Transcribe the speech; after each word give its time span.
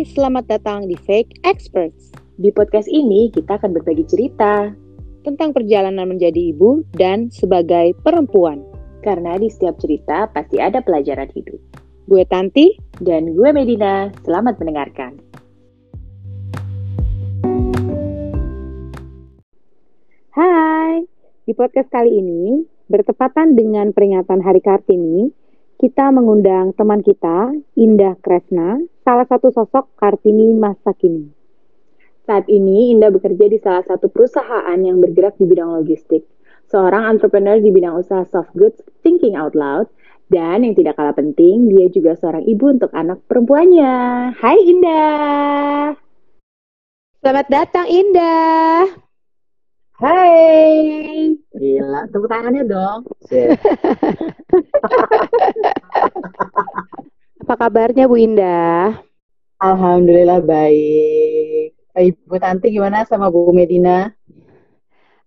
Hai, 0.00 0.08
selamat 0.16 0.48
datang 0.48 0.88
di 0.88 0.96
Fake 0.96 1.44
Experts. 1.44 2.08
Di 2.40 2.48
podcast 2.56 2.88
ini 2.88 3.28
kita 3.36 3.60
akan 3.60 3.76
berbagi 3.76 4.08
cerita 4.08 4.72
tentang 5.28 5.52
perjalanan 5.52 6.08
menjadi 6.08 6.56
ibu 6.56 6.80
dan 6.96 7.28
sebagai 7.28 7.92
perempuan. 8.00 8.64
Karena 9.04 9.36
di 9.36 9.52
setiap 9.52 9.76
cerita 9.76 10.24
pasti 10.32 10.56
ada 10.56 10.80
pelajaran 10.80 11.28
hidup. 11.36 11.60
Gue 12.08 12.24
Tanti 12.24 12.80
dan 13.04 13.36
gue 13.36 13.52
Medina. 13.52 14.08
Selamat 14.24 14.56
mendengarkan. 14.56 15.20
Hai, 20.32 21.04
di 21.44 21.52
podcast 21.52 21.92
kali 21.92 22.24
ini 22.24 22.64
bertepatan 22.88 23.52
dengan 23.52 23.92
peringatan 23.92 24.40
Hari 24.40 24.64
Kartini, 24.64 25.28
kita 25.80 26.12
mengundang 26.12 26.76
teman 26.76 27.00
kita, 27.00 27.56
Indah 27.72 28.12
Kresna, 28.20 28.76
salah 29.00 29.24
satu 29.24 29.48
sosok 29.48 29.96
Kartini 29.96 30.52
masa 30.52 30.92
kini. 30.92 31.32
Saat 32.28 32.52
ini, 32.52 32.92
Indah 32.92 33.08
bekerja 33.08 33.48
di 33.48 33.56
salah 33.56 33.80
satu 33.88 34.12
perusahaan 34.12 34.76
yang 34.76 35.00
bergerak 35.00 35.40
di 35.40 35.48
bidang 35.48 35.72
logistik. 35.80 36.28
Seorang 36.68 37.16
entrepreneur 37.16 37.56
di 37.56 37.72
bidang 37.72 37.96
usaha 37.96 38.28
soft 38.28 38.52
goods, 38.52 38.76
thinking 39.00 39.40
out 39.40 39.56
loud, 39.56 39.88
dan 40.28 40.68
yang 40.68 40.76
tidak 40.76 41.00
kalah 41.00 41.16
penting, 41.16 41.72
dia 41.72 41.88
juga 41.88 42.12
seorang 42.14 42.44
ibu 42.44 42.76
untuk 42.76 42.92
anak 42.92 43.24
perempuannya. 43.24 43.92
Hai 44.36 44.60
Indah! 44.60 45.96
Selamat 47.24 47.46
datang 47.48 47.88
Indah! 47.88 49.09
Hai! 50.00 51.36
Gila, 51.52 52.08
tepuk 52.08 52.24
tangannya 52.32 52.64
dong. 52.64 53.04
Apa 57.44 57.54
kabarnya 57.60 58.08
Bu 58.08 58.16
Indah? 58.16 58.96
Alhamdulillah 59.60 60.40
baik. 60.40 61.76
Ibu 61.92 62.34
Tanti 62.40 62.72
gimana 62.72 63.04
sama 63.04 63.28
Bu 63.28 63.52
Medina? 63.52 64.08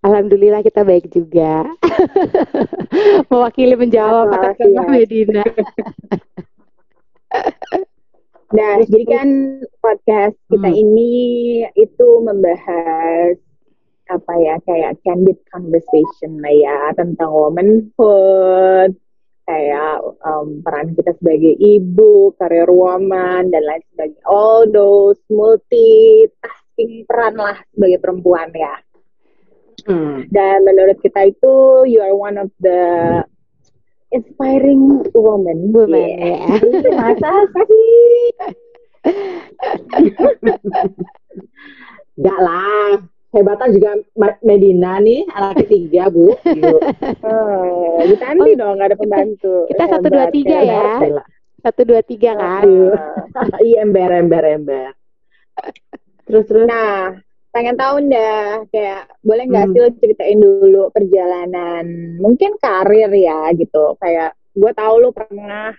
Alhamdulillah 0.01 0.65
kita 0.65 0.81
baik 0.81 1.05
juga. 1.13 1.69
Mewakili 3.29 3.77
menjawab 3.77 4.33
atas 4.33 4.57
ya. 4.57 4.81
Medina. 4.89 5.45
nah, 8.49 8.81
jadi 8.89 9.05
kan 9.05 9.27
podcast 9.77 10.33
kita 10.49 10.65
Hmm. 10.65 10.81
ini 10.81 11.13
itu 11.77 12.07
membahas 12.25 13.37
apa 14.13 14.33
ya 14.37 14.55
kayak 14.65 15.01
candid 15.01 15.37
conversation 15.49 16.37
lah 16.39 16.53
ya 16.53 16.77
tentang 16.93 17.29
womanhood 17.33 18.93
kayak 19.43 19.99
um, 20.23 20.63
peran 20.63 20.95
kita 20.95 21.11
sebagai 21.19 21.55
ibu, 21.59 22.31
career 22.39 22.71
woman 22.71 23.51
dan 23.51 23.63
lain 23.67 23.83
sebagainya. 23.91 24.23
All 24.23 24.63
those 24.71 25.19
multitasking 25.27 27.03
peran 27.07 27.35
lah 27.35 27.59
sebagai 27.75 27.99
perempuan 27.99 28.55
ya. 28.55 28.75
Hmm. 29.83 30.23
Dan 30.31 30.63
menurut 30.63 30.95
kita 31.03 31.27
itu 31.27 31.83
you 31.91 31.99
are 31.99 32.15
one 32.15 32.39
of 32.39 32.47
the 32.63 33.19
inspiring 34.15 35.03
woman. 35.11 35.75
Woman, 35.75 35.91
Yeah. 35.91 36.55
ya. 36.55 36.95
Masa 36.95 37.31
sih? 37.51 38.31
Enggak 42.15 42.39
lah. 42.39 43.03
Hebatan 43.33 43.69
juga 43.73 43.97
Medina 44.45 45.01
nih, 45.01 45.25
anak 45.33 45.65
ketiga, 45.65 46.13
Bu. 46.13 46.37
Gitu. 46.53 46.77
Oh, 47.25 47.97
Bu 48.05 48.15
Tanti 48.21 48.53
dong, 48.53 48.77
nggak 48.77 48.93
ada 48.93 48.97
pembantu. 48.97 49.65
Kita 49.73 49.83
satu, 49.89 50.07
dua, 50.13 50.25
tiga 50.29 50.57
ya. 50.61 50.85
Satu 51.65 51.81
dua 51.81 52.01
tiga 52.05 52.37
kan. 52.37 52.61
Iya, 53.65 53.81
ember, 53.81 54.09
ember, 54.13 54.43
ember. 54.45 54.87
Terus, 56.29 56.45
terus. 56.45 56.67
Nah, 56.69 57.17
pengen 57.49 57.73
tahu 57.73 58.05
dah, 58.05 58.69
kayak 58.69 59.09
boleh 59.25 59.43
nggak 59.49 59.65
Hmm. 59.65 59.73
sih 59.73 59.79
lo 59.81 59.89
ceritain 59.97 60.37
dulu 60.37 60.83
perjalanan, 60.93 61.85
mungkin 62.21 62.53
karir 62.61 63.09
ya 63.09 63.49
gitu. 63.57 63.97
Kayak 63.97 64.37
gue 64.53 64.71
tahu 64.77 64.93
lo 65.01 65.09
pernah 65.09 65.73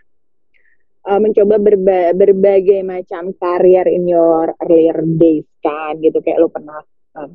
uh, 1.06 1.21
mencoba 1.23 1.62
berba- 1.62 2.15
berbagai 2.19 2.83
macam 2.83 3.31
karir 3.39 3.87
in 3.87 4.11
your 4.11 4.50
earlier 4.59 4.99
days 5.06 5.47
kan, 5.62 6.03
gitu. 6.03 6.19
Kayak 6.19 6.43
lo 6.43 6.50
pernah 6.50 6.83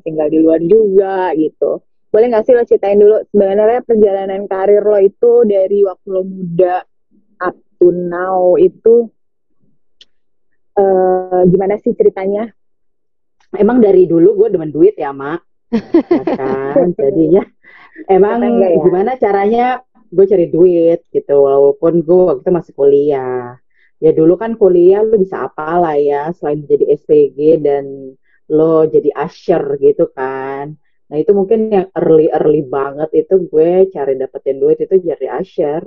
tinggal 0.04 0.28
di 0.28 0.38
luar 0.40 0.60
juga 0.64 1.32
gitu. 1.34 1.80
Boleh 2.10 2.26
nggak 2.28 2.44
sih 2.44 2.54
lo 2.54 2.66
ceritain 2.66 2.98
dulu 2.98 3.22
sebenarnya 3.30 3.86
perjalanan 3.86 4.44
karir 4.50 4.82
lo 4.82 4.98
itu 4.98 5.46
dari 5.46 5.86
waktu 5.86 6.08
lo 6.10 6.22
muda 6.26 6.82
up 7.40 7.56
to 7.78 7.88
now 7.94 8.58
itu 8.58 9.08
eh 10.74 11.42
gimana 11.50 11.78
sih 11.78 11.94
ceritanya? 11.94 12.50
emang 13.58 13.82
dari 13.82 14.06
dulu 14.06 14.38
gue 14.38 14.48
demen 14.52 14.70
duit 14.70 14.94
ya 14.94 15.10
mak 15.10 15.42
ya 15.74 16.22
kan 16.38 16.94
jadinya 16.94 17.42
emang 18.06 18.42
ya? 18.62 18.78
gimana 18.78 19.10
caranya 19.18 19.66
gue 20.10 20.26
cari 20.26 20.46
duit 20.50 21.06
gitu 21.10 21.34
walaupun 21.46 22.02
gue 22.02 22.20
waktu 22.30 22.42
itu 22.46 22.50
masih 22.50 22.72
kuliah 22.74 23.58
ya 24.02 24.10
dulu 24.14 24.38
kan 24.38 24.54
kuliah 24.58 25.02
lu 25.02 25.18
bisa 25.18 25.50
apa 25.50 25.78
lah 25.78 25.96
ya 25.98 26.30
selain 26.34 26.66
jadi 26.66 26.94
SPG 26.98 27.38
dan 27.62 28.14
lo 28.50 28.84
jadi 28.90 29.10
usher 29.14 29.64
gitu 29.78 30.10
kan 30.12 30.74
nah 31.10 31.16
itu 31.18 31.30
mungkin 31.34 31.70
yang 31.74 31.88
early 31.98 32.30
early 32.30 32.62
banget 32.66 33.10
itu 33.26 33.34
gue 33.50 33.90
cari 33.94 34.14
dapetin 34.18 34.58
duit 34.62 34.78
itu 34.78 34.94
jadi 34.98 35.26
usher 35.42 35.82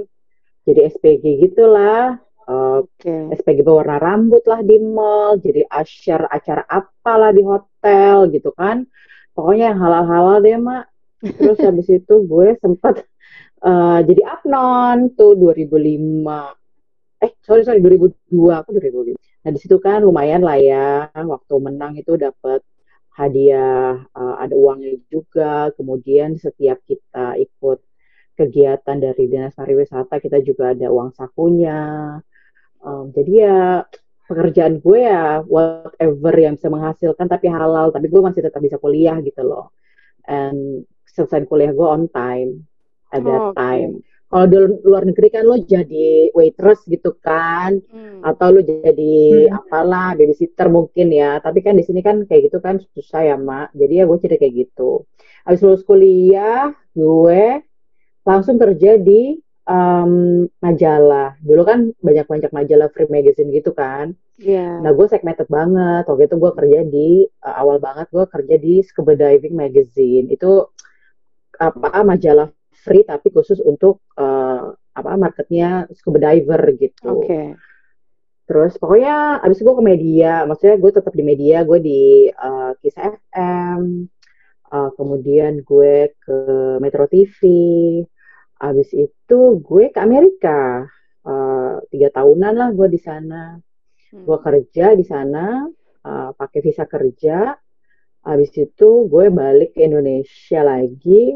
jadi 0.63 0.79
SPG 0.91 1.23
gitulah 1.43 2.19
Eh, 2.43 2.77
Oke. 2.83 3.15
SPG 3.39 3.63
berwarna 3.63 3.97
rambut 4.03 4.43
lah 4.43 4.59
di 4.59 4.75
mall, 4.75 5.39
jadi 5.39 5.63
usher 5.71 6.27
acara 6.27 6.63
apalah 6.67 7.31
di 7.31 7.39
hotel 7.39 8.27
gitu 8.35 8.51
kan. 8.51 8.83
Pokoknya 9.31 9.71
yang 9.71 9.79
halal-halal 9.79 10.37
deh, 10.43 10.59
Mak. 10.59 10.85
Terus 11.23 11.57
habis 11.67 11.87
itu 11.87 12.13
gue 12.27 12.47
sempat 12.59 13.07
eh, 13.63 13.99
jadi 14.03 14.21
apnon 14.27 15.15
tuh 15.15 15.39
2005. 15.39 16.51
Eh, 17.23 17.31
sorry, 17.39 17.63
sorry, 17.63 17.79
2002. 17.79 18.59
Aku 18.59 18.69
2005. 18.75 19.15
Nah, 19.43 19.51
di 19.55 19.59
situ 19.63 19.75
kan 19.85 19.99
lumayan 20.07 20.41
lah 20.47 20.57
ya. 20.59 21.11
Waktu 21.33 21.53
menang 21.65 21.93
itu 22.01 22.15
dapat 22.15 22.59
hadiah, 23.19 23.99
eh, 24.19 24.35
ada 24.43 24.55
uangnya 24.55 24.91
juga. 25.13 25.69
Kemudian 25.77 26.29
setiap 26.39 26.79
kita 26.89 27.35
ikut 27.45 27.79
kegiatan 28.39 28.97
dari 29.05 29.23
Dinas 29.31 29.53
Pariwisata, 29.59 30.17
kita 30.23 30.39
juga 30.41 30.73
ada 30.73 30.87
uang 30.89 31.13
sakunya. 31.17 31.79
Um, 32.83 33.15
jadi 33.15 33.31
ya 33.47 33.59
pekerjaan 34.27 34.79
gue 34.83 34.99
ya 35.07 35.39
whatever 35.47 36.33
yang 36.35 36.55
bisa 36.59 36.67
menghasilkan 36.71 37.27
tapi 37.31 37.47
halal 37.51 37.91
tapi 37.95 38.07
gue 38.11 38.21
masih 38.23 38.41
tetap 38.43 38.59
bisa 38.63 38.75
kuliah 38.79 39.15
gitu 39.23 39.39
loh 39.43 39.71
and 40.27 40.83
selesai 41.07 41.47
kuliah 41.47 41.71
gue 41.71 41.87
on 41.87 42.07
time 42.11 42.67
at 43.11 43.23
that 43.23 43.39
Oh, 43.39 43.51
oke. 43.51 43.55
time 43.55 44.03
kalau 44.33 44.49
di 44.49 44.57
luar 44.81 45.05
negeri 45.05 45.29
kan 45.29 45.45
lo 45.45 45.61
jadi 45.61 46.33
waitress 46.33 46.81
gitu 46.89 47.13
kan. 47.21 47.77
Hmm. 47.93 48.25
atau 48.25 48.49
lo 48.49 48.65
jadi 48.65 49.45
Hmm. 49.45 49.61
apalah 49.61 50.17
babysitter 50.17 50.73
mungkin 50.73 51.13
ya. 51.13 51.37
Tapi 51.37 51.61
kan 51.61 51.77
di 51.77 51.85
sini 51.85 52.01
kan 52.01 52.25
kayak 52.25 52.49
gitu 52.49 52.57
kan 52.57 52.81
susah 52.97 53.21
ya 53.29 53.37
mak. 53.37 53.69
Jadi 53.77 54.01
ya 54.01 54.09
gue 54.09 54.17
jadi 54.17 54.41
kayak 54.41 54.53
gitu. 54.65 55.05
Habis 55.45 55.61
lulus 55.61 55.83
kuliah 55.85 56.73
gue 56.97 57.61
langsung 58.25 58.57
kerja 58.57 58.97
di 58.97 59.37
um, 59.69 60.47
majalah. 60.57 61.37
Dulu 61.37 61.61
kan 61.61 61.79
banyak 62.01 62.25
banyak 62.25 62.51
majalah 62.57 62.89
free 62.89 63.11
magazine 63.13 63.53
gitu 63.53 63.69
kan. 63.77 64.17
Iya. 64.41 64.81
nah 64.81 64.89
gue 64.97 65.05
segmented 65.05 65.45
banget. 65.45 66.09
Waktu 66.09 66.25
itu 66.25 66.35
gue 66.41 66.51
kerja 66.57 66.79
di 66.89 67.09
uh, 67.45 67.55
awal 67.61 67.77
banget 67.77 68.09
gue 68.09 68.25
kerja 68.25 68.55
di 68.57 68.81
scuba 68.81 69.13
diving 69.13 69.53
magazine. 69.53 70.25
Itu 70.33 70.73
apa 71.61 72.01
majalah 72.01 72.49
free 72.83 73.07
tapi 73.07 73.31
khusus 73.31 73.63
untuk 73.63 74.03
uh, 74.19 74.75
apa 74.75 75.11
marketnya 75.15 75.87
scuba 75.95 76.19
diver 76.19 76.61
gitu. 76.77 77.23
Oke. 77.23 77.55
Terus 78.43 78.75
pokoknya 78.75 79.39
abis 79.39 79.63
gue 79.63 79.71
ke 79.73 79.83
media, 79.83 80.43
maksudnya 80.43 80.75
gue 80.75 80.91
tetap 80.91 81.13
di 81.15 81.23
media, 81.23 81.63
gue 81.63 81.79
di 81.79 82.27
uh, 82.27 82.75
Kisah 82.83 83.15
FM, 83.15 84.11
uh, 84.67 84.89
kemudian 84.99 85.63
gue 85.63 86.11
ke 86.19 86.37
Metro 86.83 87.07
TV, 87.07 87.39
abis 88.59 88.91
itu 88.91 89.39
gue 89.63 89.95
ke 89.95 89.99
Amerika, 90.03 90.83
uh, 91.23 91.79
tiga 91.87 92.11
tahunan 92.11 92.53
lah 92.53 92.69
gue 92.75 92.87
di 92.91 92.99
sana, 92.99 93.63
Hmm. 94.13 94.29
gue 94.29 94.37
kerja 94.45 94.93
di 94.93 95.01
sana, 95.01 95.65
uh, 96.05 96.29
pakai 96.37 96.61
visa 96.61 96.85
kerja, 96.85 97.57
abis 98.29 98.53
itu 98.61 99.09
gue 99.09 99.25
balik 99.33 99.73
ke 99.73 99.89
Indonesia 99.89 100.61
lagi, 100.61 101.33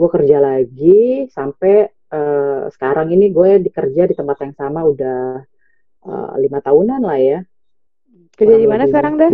gue 0.00 0.08
kerja 0.08 0.38
lagi 0.40 1.28
sampai 1.28 1.84
uh, 2.08 2.72
sekarang 2.72 3.12
ini 3.12 3.28
gue 3.28 3.60
dikerja 3.68 4.08
di 4.08 4.14
tempat 4.16 4.40
yang 4.40 4.54
sama 4.56 4.80
udah 4.88 5.44
uh, 6.08 6.32
lima 6.40 6.64
tahunan 6.64 7.04
lah 7.04 7.20
ya. 7.20 7.38
Kerja 8.32 8.56
di 8.56 8.64
mana 8.64 8.88
sekarang 8.88 9.20
dah? 9.20 9.32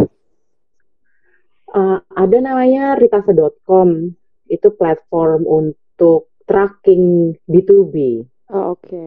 Uh, 1.71 1.99
ada 2.19 2.39
namanya 2.43 2.99
ritasa.com. 2.99 4.11
Itu 4.51 4.75
platform 4.75 5.47
untuk 5.47 6.35
tracking 6.47 7.35
B2B. 7.47 8.27
Oh, 8.51 8.75
oke. 8.75 9.07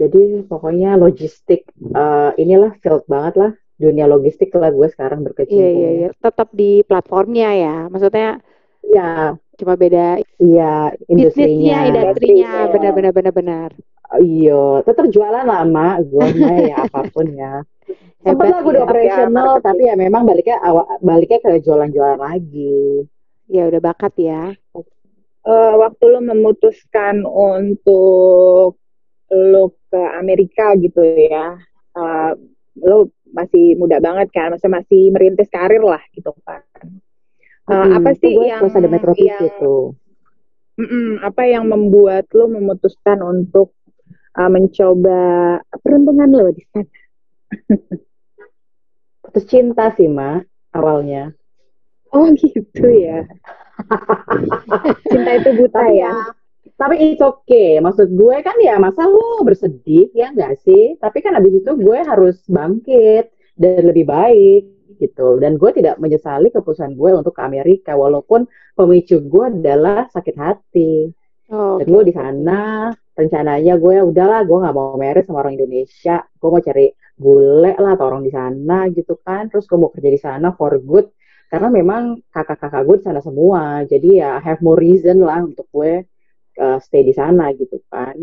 Jadi 0.00 0.44
pokoknya 0.48 0.96
logistik 0.96 1.68
uh, 1.92 2.32
inilah 2.40 2.72
field 2.80 3.04
banget 3.04 3.36
lah. 3.36 3.52
dunia 3.78 4.10
logistik 4.10 4.50
lah 4.58 4.74
gue 4.74 4.90
sekarang 4.90 5.22
berkecimpung. 5.22 5.54
Iya, 5.54 5.70
iya, 5.70 5.90
iya. 5.94 6.08
Tetap 6.18 6.50
di 6.50 6.82
platformnya 6.82 7.54
ya. 7.54 7.76
Maksudnya 7.86 8.42
Iya, 8.88 9.36
cuma 9.58 9.74
beda 9.74 10.22
iya, 10.38 10.94
bisnisnya, 11.10 11.10
industrinya. 11.10 11.78
industrinya, 11.90 11.90
Industrinya. 11.90 12.52
benar 12.72 12.92
benar 12.94 13.12
benar 13.12 13.32
benar. 13.34 13.70
Iya, 14.16 14.80
tetap 14.88 15.12
jualan 15.12 15.44
lah, 15.44 15.68
Mak. 15.68 15.96
Gue 16.08 16.26
mah 16.40 16.56
ya 16.64 16.76
apa 16.88 17.00
pun 17.12 17.28
ya. 17.36 17.60
Sempat 18.24 18.46
lah 18.48 18.60
gue 18.64 18.72
udah 18.72 18.82
ya. 18.82 18.86
operational, 18.88 19.48
Marketing. 19.60 19.66
tapi 19.68 19.82
ya 19.84 19.94
memang 20.00 20.22
baliknya 20.24 20.56
awal, 20.64 20.84
baliknya 21.04 21.38
ke 21.44 21.50
jualan-jualan 21.60 22.20
lagi. 22.20 23.04
Ya 23.52 23.68
udah 23.68 23.80
bakat 23.84 24.14
ya. 24.16 24.56
Eh, 25.48 25.74
waktu 25.80 26.04
lo 26.08 26.20
memutuskan 26.24 27.24
untuk 27.24 28.76
lo 29.28 29.64
ke 29.92 30.02
Amerika 30.16 30.72
gitu 30.80 31.00
ya, 31.04 31.56
eh, 31.96 32.32
lo 32.84 33.12
masih 33.32 33.76
muda 33.76 34.00
banget 34.00 34.32
kan, 34.32 34.56
masih 34.56 34.72
masih 34.72 35.02
merintis 35.12 35.52
karir 35.52 35.84
lah 35.84 36.00
gitu 36.16 36.32
kan. 36.48 36.64
Hmm, 37.68 38.00
apa 38.00 38.16
itu 38.16 38.20
sih 38.24 38.34
yang 38.48 38.64
terus 38.64 38.76
ada 38.80 38.88
Metro 38.88 39.12
TV 39.12 39.28
yang 39.28 39.52
tuh. 39.60 39.92
Mm-mm, 40.78 41.20
apa 41.20 41.42
yang 41.44 41.68
membuat 41.68 42.24
lo 42.32 42.48
memutuskan 42.48 43.20
untuk 43.20 43.76
eh, 44.38 44.48
mencoba 44.48 45.20
peruntungan 45.84 46.30
lo 46.32 46.48
di 46.48 46.64
sana? 46.72 46.88
Putus 49.28 49.44
cinta 49.44 49.92
sih, 49.92 50.08
Mak, 50.08 50.48
awalnya. 50.72 51.36
Oh 52.08 52.32
gitu 52.32 52.88
ya. 52.88 53.28
Cinta 55.12 55.30
itu 55.36 55.50
buta 55.60 55.84
Tapi 55.84 55.92
ya. 55.92 56.12
Tapi 56.78 56.94
it's 56.96 57.20
okay. 57.20 57.76
Maksud 57.84 58.16
gue 58.16 58.36
kan 58.40 58.56
ya 58.64 58.80
masa 58.80 59.04
lu 59.04 59.44
bersedih 59.44 60.08
ya 60.16 60.32
enggak 60.32 60.56
sih? 60.64 60.96
Tapi 60.96 61.20
kan 61.20 61.36
abis 61.36 61.60
itu 61.60 61.70
gue 61.76 61.98
harus 62.00 62.40
bangkit 62.48 63.28
dan 63.60 63.82
lebih 63.84 64.08
baik 64.08 64.77
gitu. 64.98 65.38
Dan 65.38 65.56
gue 65.56 65.70
tidak 65.72 65.96
menyesali 66.02 66.50
keputusan 66.50 66.98
gue 66.98 67.10
untuk 67.14 67.34
ke 67.38 67.42
Amerika 67.46 67.94
walaupun 67.94 68.50
pemicu 68.74 69.22
gue 69.22 69.44
adalah 69.48 70.10
sakit 70.10 70.36
hati. 70.36 71.08
Oh, 71.48 71.80
Dan 71.80 71.86
gue 71.88 72.02
di 72.10 72.14
sana 72.14 72.92
rencananya 73.16 73.80
gue 73.80 73.96
udahlah 74.04 74.44
gue 74.44 74.58
nggak 74.62 74.74
mau 74.76 74.94
married 75.00 75.24
sama 75.24 75.46
orang 75.46 75.56
Indonesia. 75.56 76.20
Gue 76.36 76.48
mau 76.52 76.62
cari 76.62 76.86
bule 77.18 77.72
lah 77.74 77.92
atau 77.96 78.06
orang 78.10 78.22
di 78.26 78.32
sana 78.34 78.86
gitu 78.92 79.14
kan. 79.22 79.48
Terus 79.48 79.64
gue 79.64 79.78
mau 79.80 79.90
kerja 79.90 80.10
di 80.12 80.20
sana 80.20 80.52
for 80.52 80.76
good 80.82 81.08
karena 81.48 81.68
memang 81.72 82.02
kakak-kakak 82.28 82.82
gue 82.84 82.96
di 83.00 83.04
sana 83.08 83.20
semua. 83.24 83.82
Jadi 83.88 84.20
ya 84.20 84.36
have 84.42 84.60
more 84.60 84.76
reason 84.78 85.24
lah 85.24 85.40
untuk 85.40 85.66
gue 85.72 86.04
uh, 86.60 86.78
stay 86.84 87.02
di 87.06 87.14
sana 87.16 87.50
gitu 87.56 87.80
kan. 87.88 88.14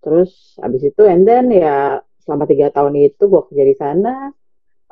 Terus 0.00 0.54
abis 0.62 0.94
itu 0.94 1.02
and 1.02 1.26
then 1.26 1.50
ya 1.50 1.98
selama 2.22 2.46
tiga 2.46 2.70
tahun 2.70 2.94
itu 2.98 3.22
gue 3.26 3.42
kerja 3.50 3.64
di 3.66 3.76
sana. 3.76 4.30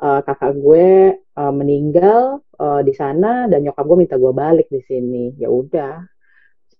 Uh, 0.01 0.19
kakak 0.25 0.55
gue 0.57 1.15
uh, 1.19 1.53
meninggal 1.53 2.41
uh, 2.59 2.81
di 2.81 2.91
sana 2.95 3.47
dan 3.51 3.63
nyokap 3.63 3.83
gue 3.85 3.97
minta 4.03 4.15
gue 4.19 4.33
balik 4.33 4.67
di 4.71 4.81
sini. 4.83 5.35
Ya 5.39 5.47
udah. 5.51 6.03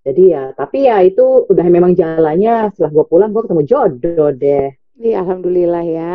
Jadi 0.06 0.24
ya, 0.38 0.54
tapi 0.54 0.86
ya 0.86 1.02
itu 1.02 1.50
udah 1.50 1.66
memang 1.66 1.98
jalannya. 1.98 2.70
Setelah 2.74 2.92
gue 2.94 3.06
pulang 3.10 3.34
gue 3.34 3.42
ketemu 3.42 3.64
jodoh 3.66 4.30
deh. 4.36 4.70
Iya, 5.02 5.26
alhamdulillah 5.26 5.84
ya. 5.84 6.14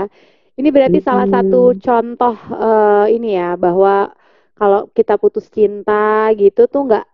Ini 0.55 0.69
berarti 0.71 1.01
salah 1.01 1.25
satu 1.25 1.73
contoh 1.81 2.37
eh, 2.53 3.07
ini 3.17 3.33
ya 3.33 3.57
bahwa 3.57 4.13
kalau 4.55 4.93
kita 4.93 5.17
putus 5.17 5.49
cinta 5.49 6.29
gitu 6.37 6.69
tuh 6.69 6.85
nggak 6.85 7.07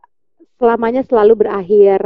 selamanya 0.58 1.06
selalu 1.06 1.46
berakhir 1.46 2.02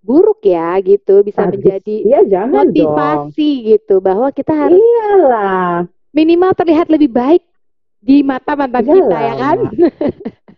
buruk 0.00 0.40
ya 0.48 0.80
gitu, 0.80 1.20
bisa 1.20 1.44
menjadi 1.44 2.00
Iya 2.00 2.20
jangan 2.24 2.72
dong. 2.72 2.96
motivasi 2.96 3.76
gitu 3.76 4.00
bahwa 4.00 4.32
kita 4.32 4.56
harus 4.56 4.80
Iyalah. 4.80 5.84
Minimal 6.10 6.52
terlihat 6.54 6.90
lebih 6.90 7.10
baik 7.10 7.42
di 8.00 8.24
mata 8.24 8.56
mantan 8.56 8.84
kita 8.86 8.96
Iyalah. 8.96 9.20
ya 9.22 9.34
kan? 9.36 9.58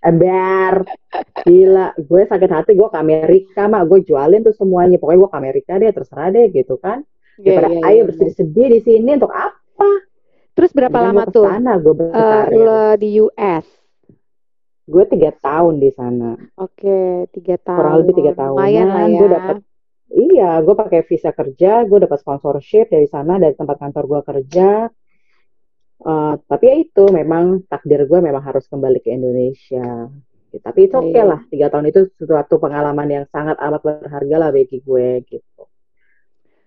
Ember. 0.03 0.75
Gila, 1.47 1.95
gue 1.95 2.23
sakit 2.27 2.51
hati 2.51 2.71
gue 2.75 2.89
ke 2.91 2.99
Amerika 2.99 3.71
mak, 3.71 3.87
gue 3.87 4.03
jualin 4.03 4.43
tuh 4.43 4.55
semuanya. 4.55 4.99
Pokoknya 4.99 5.19
gue 5.23 5.31
ke 5.31 5.39
Amerika 5.39 5.73
deh, 5.79 5.91
terserah 5.95 6.29
deh 6.35 6.51
gitu 6.51 6.75
kan. 6.83 7.07
Iya, 7.39 7.63
Daripada 7.63 7.69
iya, 7.71 7.87
ayo 7.87 7.95
iya. 7.95 8.07
bersedih-sedih 8.11 8.67
di 8.79 8.81
sini 8.83 9.11
untuk 9.15 9.33
apa? 9.33 9.91
Terus 10.53 10.71
berapa 10.75 10.99
Mendingan 11.01 11.17
lama 11.17 11.33
tuh 11.33 11.47
ke 11.47 11.55
sana, 11.55 11.73
gue 11.81 11.95
eh, 11.95 11.97
berkarir. 11.97 12.59
lo 12.61 12.85
di 12.99 13.09
US? 13.25 13.67
Gue 14.85 15.05
tiga 15.07 15.31
tahun 15.39 15.75
di 15.79 15.91
sana. 15.95 16.31
Oke, 16.59 17.31
tiga 17.33 17.57
Kurang 17.63 17.95
lebih 18.03 18.15
tiga 18.19 18.33
tahun. 18.37 18.59
Lumayan 18.59 18.89
lah 18.91 19.07
ya. 19.07 19.19
Gue 19.23 19.29
dapet, 19.31 19.57
iya, 20.13 20.51
gue 20.61 20.75
pakai 20.77 21.01
visa 21.07 21.31
kerja, 21.33 21.87
gue 21.87 21.99
dapat 22.03 22.19
sponsorship 22.21 22.91
dari 22.91 23.07
sana, 23.07 23.39
dari 23.39 23.55
tempat 23.55 23.79
kantor 23.79 24.05
gue 24.11 24.21
kerja. 24.27 24.69
Eh, 26.03 26.35
tapi 26.51 26.65
ya 26.67 26.77
itu, 26.83 27.05
memang 27.15 27.63
takdir 27.71 28.03
gue 28.11 28.19
memang 28.19 28.43
harus 28.43 28.67
kembali 28.67 28.99
ke 28.99 29.15
Indonesia. 29.15 30.11
Tapi 30.53 30.81
itu 30.91 30.95
oke 30.99 31.15
Iya. 31.15 31.25
lah, 31.25 31.41
tiga 31.49 31.71
tahun 31.73 31.89
itu 31.95 32.11
suatu 32.19 32.59
pengalaman 32.59 33.09
yang 33.09 33.25
sangat 33.31 33.57
amat 33.57 33.81
berharga 33.81 34.37
lah 34.37 34.51
bagi 34.53 34.83
gue 34.83 35.23
gitu. 35.31 35.63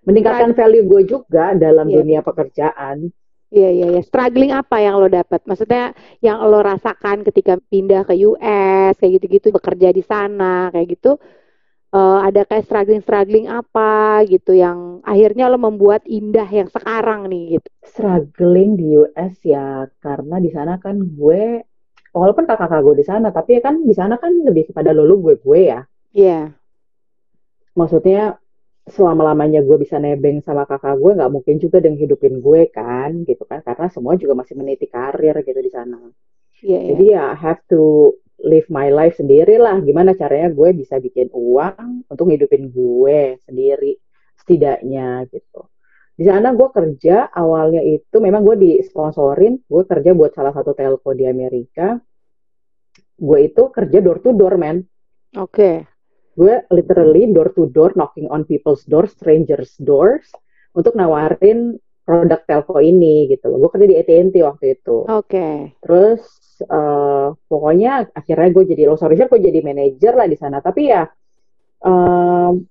Meningkatkan 0.08 0.56
value 0.56 0.88
gue 0.88 1.02
juga 1.06 1.52
dalam 1.54 1.92
Iya. 1.92 1.96
dunia 2.02 2.20
pekerjaan. 2.24 3.12
Iya, 3.54 3.70
iya, 3.76 3.88
iya. 3.94 4.02
Struggling 4.02 4.56
apa 4.56 4.82
yang 4.82 4.98
lo 4.98 5.06
dapat? 5.12 5.44
Maksudnya 5.46 5.94
yang 6.24 6.42
lo 6.50 6.66
rasakan 6.66 7.22
ketika 7.28 7.62
pindah 7.70 8.08
ke 8.08 8.18
US, 8.26 8.98
kayak 8.98 9.22
gitu-gitu, 9.22 9.54
bekerja 9.54 9.94
di 9.94 10.02
sana, 10.02 10.74
kayak 10.74 10.98
gitu. 10.98 11.22
Eh, 11.96 12.20
ada 12.28 12.42
kayak 12.44 12.68
struggling-struggling 12.68 13.48
apa 13.48 14.22
gitu 14.28 14.52
yang 14.52 15.00
akhirnya 15.08 15.48
lo 15.48 15.56
membuat 15.56 16.04
indah 16.04 16.48
yang 16.52 16.68
sekarang 16.68 17.32
nih 17.32 17.60
gitu. 17.60 17.68
Struggling 17.88 18.76
di 18.76 19.00
US 19.00 19.36
ya, 19.48 19.88
karena 20.04 20.44
di 20.44 20.52
sana 20.52 20.76
kan 20.84 21.00
gue, 21.00 21.64
walaupun 22.12 22.44
kakak-kakak 22.44 22.84
gue 22.84 22.96
di 23.00 23.06
sana, 23.08 23.28
tapi 23.32 23.64
kan 23.64 23.80
di 23.80 23.96
sana 23.96 24.20
kan 24.20 24.36
lebih 24.44 24.76
kepada 24.76 24.92
lulu 24.92 25.32
gue 25.32 25.36
gue 25.40 25.62
ya. 25.72 25.82
Iya, 26.16 26.56
maksudnya 27.76 28.40
selama-lamanya 28.88 29.62
gue 29.62 29.78
bisa 29.82 30.00
nebeng 30.00 30.40
sama 30.42 30.64
kakak 30.64 30.96
gue 30.98 31.12
nggak 31.20 31.32
mungkin 31.34 31.56
juga 31.60 31.84
dengan 31.84 32.00
hidupin 32.00 32.40
gue 32.40 32.72
kan 32.72 33.28
gitu 33.28 33.44
kan 33.44 33.60
karena 33.62 33.92
semua 33.92 34.16
juga 34.16 34.34
masih 34.38 34.56
meniti 34.56 34.88
karir 34.88 35.36
gitu 35.44 35.60
di 35.60 35.72
sana 35.74 36.00
iya, 36.64 36.80
iya. 36.80 36.90
jadi 36.94 37.06
ya 37.18 37.24
I 37.34 37.38
have 37.38 37.62
to 37.70 38.14
live 38.44 38.68
my 38.68 38.92
life 38.92 39.16
sendiri 39.16 39.56
lah 39.56 39.80
gimana 39.80 40.12
caranya 40.18 40.52
gue 40.52 40.70
bisa 40.76 41.00
bikin 41.00 41.32
uang 41.32 42.10
untuk 42.12 42.26
ngidupin 42.28 42.68
gue 42.70 43.40
sendiri 43.48 43.96
setidaknya 44.40 45.26
gitu. 45.32 45.72
Di 46.16 46.24
sana 46.24 46.56
gue 46.56 46.70
kerja 46.72 47.28
awalnya 47.32 47.84
itu 47.84 48.18
memang 48.24 48.44
gue 48.44 48.56
disponsorin 48.56 49.60
gue 49.68 49.84
kerja 49.84 50.12
buat 50.16 50.32
salah 50.32 50.56
satu 50.56 50.72
telco 50.76 51.12
di 51.12 51.28
Amerika. 51.28 52.00
Gue 53.16 53.48
itu 53.52 53.72
kerja 53.72 54.00
door 54.04 54.20
to 54.20 54.32
door 54.36 54.56
man. 54.60 54.84
Oke, 55.36 55.84
gue 56.36 56.56
literally 56.72 57.28
door 57.32 57.52
to 57.56 57.68
door 57.72 57.96
knocking 57.96 58.28
on 58.32 58.48
people's 58.48 58.84
doors, 58.88 59.12
strangers 59.16 59.76
doors 59.80 60.28
untuk 60.76 60.96
nawarin 60.96 61.80
produk 62.06 62.40
telco 62.46 62.78
ini 62.78 63.26
gitu 63.28 63.50
loh. 63.50 63.58
Gue 63.66 63.70
kerja 63.74 63.88
di 63.90 63.98
AT&T 63.98 64.36
waktu 64.46 64.66
itu. 64.78 65.10
oke. 65.10 65.48
Terus 65.82 66.22
eh, 66.62 67.28
pokoknya 67.50 68.14
akhirnya 68.14 68.50
gue 68.54 68.64
jadi 68.72 68.82
lo 68.86 68.96
sorry 68.96 69.18
gue 69.18 69.42
jadi 69.42 69.60
manajer 69.66 70.14
lah 70.14 70.30
di 70.30 70.38
sana. 70.38 70.62
Tapi 70.62 70.82
ya 70.86 71.04
em, 71.82 72.62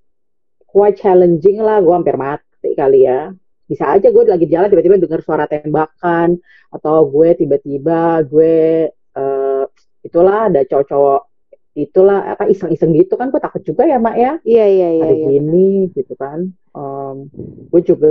quite 0.71 1.03
challenging 1.03 1.59
lah. 1.61 1.83
Gue 1.83 1.95
hampir 1.99 2.15
mati 2.15 2.79
kali 2.79 3.05
ya. 3.05 3.35
Bisa 3.67 3.91
aja 3.91 4.09
gue 4.09 4.23
lagi 4.23 4.47
jalan 4.47 4.71
tiba-tiba 4.71 5.03
dengar 5.03 5.21
suara 5.25 5.51
tembakan 5.51 6.39
atau 6.71 7.03
gue 7.11 7.35
tiba-tiba 7.35 8.23
gue 8.23 8.87
eh, 8.93 9.65
itulah 10.05 10.53
ada 10.53 10.63
cowok-cowok 10.63 11.23
itulah 11.75 12.23
apa 12.39 12.47
iseng-iseng 12.47 12.95
gitu 12.95 13.19
kan 13.19 13.35
gue 13.35 13.43
takut 13.43 13.59
juga 13.67 13.83
ya 13.83 13.99
mak 13.99 14.15
ya 14.15 14.39
Iya, 14.47 14.67
iya, 14.71 14.89
iya, 14.95 15.05
ada 15.11 15.15
iya. 15.19 15.27
gini 15.27 15.91
gitu 15.91 16.15
kan 16.15 16.55
Em, 16.75 17.17
gue 17.71 17.81
juga 17.83 18.11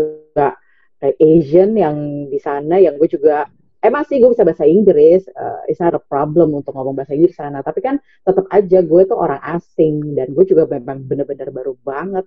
kayak 1.03 1.19
Asian 1.19 1.75
yang 1.75 1.97
di 2.31 2.39
sana 2.39 2.79
yang 2.79 2.95
gue 2.95 3.11
juga 3.11 3.51
emang 3.83 4.07
sih 4.07 4.23
gue 4.23 4.31
bisa 4.31 4.47
bahasa 4.47 4.63
Inggris 4.63 5.27
eh, 5.27 5.61
it's 5.67 5.83
not 5.83 5.91
a 5.91 5.99
problem 5.99 6.55
untuk 6.55 6.71
ngomong 6.71 6.95
bahasa 6.95 7.11
Inggris 7.11 7.35
sana. 7.35 7.59
Tapi 7.59 7.83
kan 7.83 7.99
tetap 7.99 8.47
aja 8.47 8.79
gue 8.79 9.01
tuh 9.03 9.19
orang 9.19 9.43
asing 9.43 10.15
dan 10.15 10.31
gue 10.31 10.47
juga 10.47 10.63
memang 10.71 11.03
bener-bener 11.03 11.51
baru 11.51 11.75
banget 11.83 12.23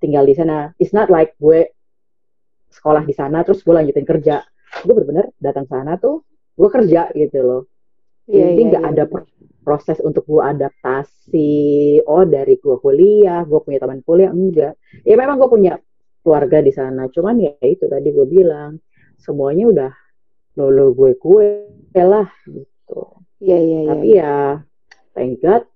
tinggal 0.00 0.24
di 0.24 0.32
sana. 0.32 0.72
It's 0.80 0.96
not 0.96 1.12
like 1.12 1.36
gue 1.36 1.68
sekolah 2.72 3.04
di 3.04 3.12
sana 3.12 3.44
terus 3.44 3.60
gue 3.60 3.76
lanjutin 3.76 4.08
kerja. 4.08 4.40
Gue 4.80 4.92
bener-bener 4.96 5.28
datang 5.36 5.68
sana 5.68 6.00
tuh 6.00 6.24
gue 6.56 6.68
kerja 6.72 7.12
gitu 7.12 7.44
loh. 7.44 7.62
Iya, 8.24 8.56
jadi 8.56 8.56
iya, 8.56 8.68
nggak 8.72 8.84
iya, 8.88 8.92
ada 8.96 9.04
iya. 9.04 9.10
pro- 9.12 9.32
proses 9.60 10.00
untuk 10.00 10.24
gue 10.24 10.40
adaptasi. 10.40 11.52
Oh 12.08 12.24
dari 12.24 12.56
gue 12.56 12.76
kuliah 12.80 13.44
gue 13.44 13.60
punya 13.60 13.76
teman 13.84 14.00
kuliah 14.00 14.32
enggak. 14.32 14.80
Ya 15.04 15.20
memang 15.20 15.36
gue 15.36 15.48
punya 15.52 15.76
keluarga 16.24 16.64
di 16.64 16.72
sana 16.72 17.06
cuman 17.12 17.36
ya 17.36 17.52
itu 17.60 17.84
tadi 17.84 18.08
gue 18.08 18.24
bilang 18.24 18.80
semuanya 19.20 19.64
udah 19.68 19.92
lolo 20.56 20.96
gue 20.96 21.12
gue 21.20 21.48
lah 22.00 22.28
gitu 22.48 23.02
Iya, 23.44 23.58
iya, 23.60 23.78
iya. 23.84 23.90
tapi 23.92 24.08
ya 24.16 24.34
thank 25.12 25.36
God 25.44 25.68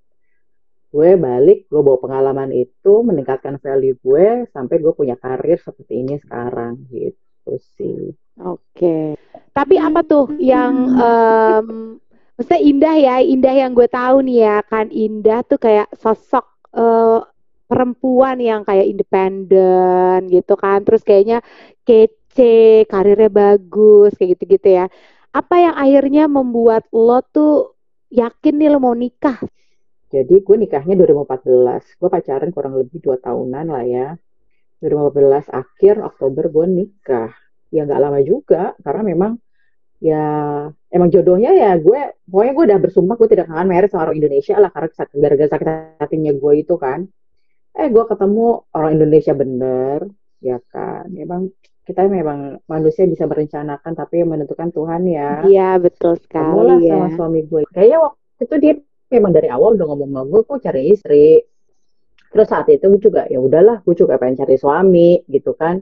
gue 0.89 1.11
balik 1.21 1.69
gue 1.69 1.81
bawa 1.85 1.99
pengalaman 2.01 2.49
itu 2.57 3.05
meningkatkan 3.05 3.61
value 3.61 4.01
gue 4.01 4.49
sampai 4.57 4.81
gue 4.81 4.93
punya 4.97 5.21
karir 5.21 5.61
seperti 5.61 6.01
ini 6.01 6.17
sekarang 6.17 6.81
gitu 6.89 7.61
sih 7.77 8.17
Oke. 8.39 9.19
Tapi 9.51 9.75
apa 9.83 10.07
tuh 10.07 10.31
yang 10.39 10.95
um, 10.95 11.99
maksudnya 12.39 12.61
indah 12.63 12.95
ya, 12.95 13.17
indah 13.19 13.55
yang 13.55 13.75
gue 13.75 13.91
tahu 13.91 14.23
nih 14.23 14.47
ya 14.47 14.57
kan 14.63 14.87
indah 14.95 15.43
tuh 15.43 15.59
kayak 15.59 15.91
sosok 15.99 16.47
uh, 16.79 17.27
perempuan 17.69 18.41
yang 18.41 18.65
kayak 18.65 18.89
independen 18.89 20.27
gitu 20.33 20.57
kan, 20.57 20.81
terus 20.83 21.05
kayaknya 21.05 21.45
kece, 21.85 22.89
karirnya 22.89 23.29
bagus 23.29 24.17
kayak 24.17 24.41
gitu-gitu 24.41 24.83
ya. 24.83 24.87
Apa 25.31 25.55
yang 25.61 25.75
akhirnya 25.77 26.25
membuat 26.27 26.89
lo 26.91 27.21
tuh 27.21 27.77
yakin 28.09 28.57
nih 28.57 28.69
lo 28.73 28.81
mau 28.81 28.97
nikah? 28.97 29.37
Jadi 30.09 30.41
gue 30.41 30.57
nikahnya 30.57 30.97
2014, 30.97 32.01
gue 32.01 32.09
pacaran 32.09 32.49
kurang 32.49 32.81
lebih 32.81 33.05
dua 33.05 33.21
tahunan 33.21 33.69
lah 33.69 33.85
ya. 33.85 34.09
2015 34.81 35.53
akhir 35.53 36.01
Oktober 36.01 36.49
gue 36.49 36.67
nikah. 36.67 37.31
Ya 37.69 37.85
nggak 37.85 38.01
lama 38.01 38.21
juga 38.25 38.73
karena 38.81 39.03
memang 39.05 39.33
ya 39.99 40.25
emang 40.95 41.11
jodohnya 41.11 41.51
ya 41.53 41.75
gue 41.77 42.23
pokoknya 42.31 42.53
gue 42.55 42.65
udah 42.71 42.79
bersumpah 42.81 43.15
gue 43.19 43.29
tidak 43.35 43.51
akan 43.51 43.67
married 43.67 43.91
sama 43.91 44.09
orang 44.09 44.17
Indonesia 44.23 44.55
lah 44.57 44.71
karena 44.71 44.89
gara-gara 44.95 45.51
sakit 45.51 45.69
hatinya 45.99 46.33
gue 46.39 46.53
itu 46.55 46.75
kan 46.79 47.11
eh 47.79 47.89
gue 47.95 48.05
ketemu 48.11 48.47
orang 48.75 48.91
Indonesia 48.99 49.33
bener 49.39 49.99
ya 50.43 50.59
kan? 50.71 51.07
Memang 51.15 51.55
kita 51.87 52.05
memang 52.05 52.61
manusia 52.69 53.09
bisa 53.09 53.25
merencanakan 53.25 53.97
tapi 53.97 54.21
yang 54.21 54.29
menentukan 54.35 54.69
Tuhan 54.75 55.09
ya. 55.09 55.41
Iya 55.47 55.71
betul 55.81 56.21
sekali 56.21 56.59
lah 56.69 56.79
ya. 56.83 56.93
sama 56.93 57.09
suami 57.17 57.41
gue. 57.49 57.65
Kayaknya 57.73 57.99
waktu 58.05 58.43
itu 58.45 58.57
dia 58.61 58.75
memang 59.09 59.33
dari 59.33 59.49
awal 59.49 59.79
udah 59.79 59.87
ngomong 59.89 60.11
sama 60.13 60.23
gue 60.29 60.41
gue 60.45 60.59
cari 60.61 60.83
istri? 60.93 61.27
Terus 62.29 62.47
saat 62.51 62.69
itu 62.69 62.85
gue 62.85 63.01
juga 63.01 63.25
ya 63.31 63.41
udahlah 63.41 63.81
gue 63.81 63.95
juga 63.97 64.21
pengen 64.21 64.45
cari 64.45 64.61
suami 64.61 65.25
gitu 65.31 65.57
kan. 65.57 65.81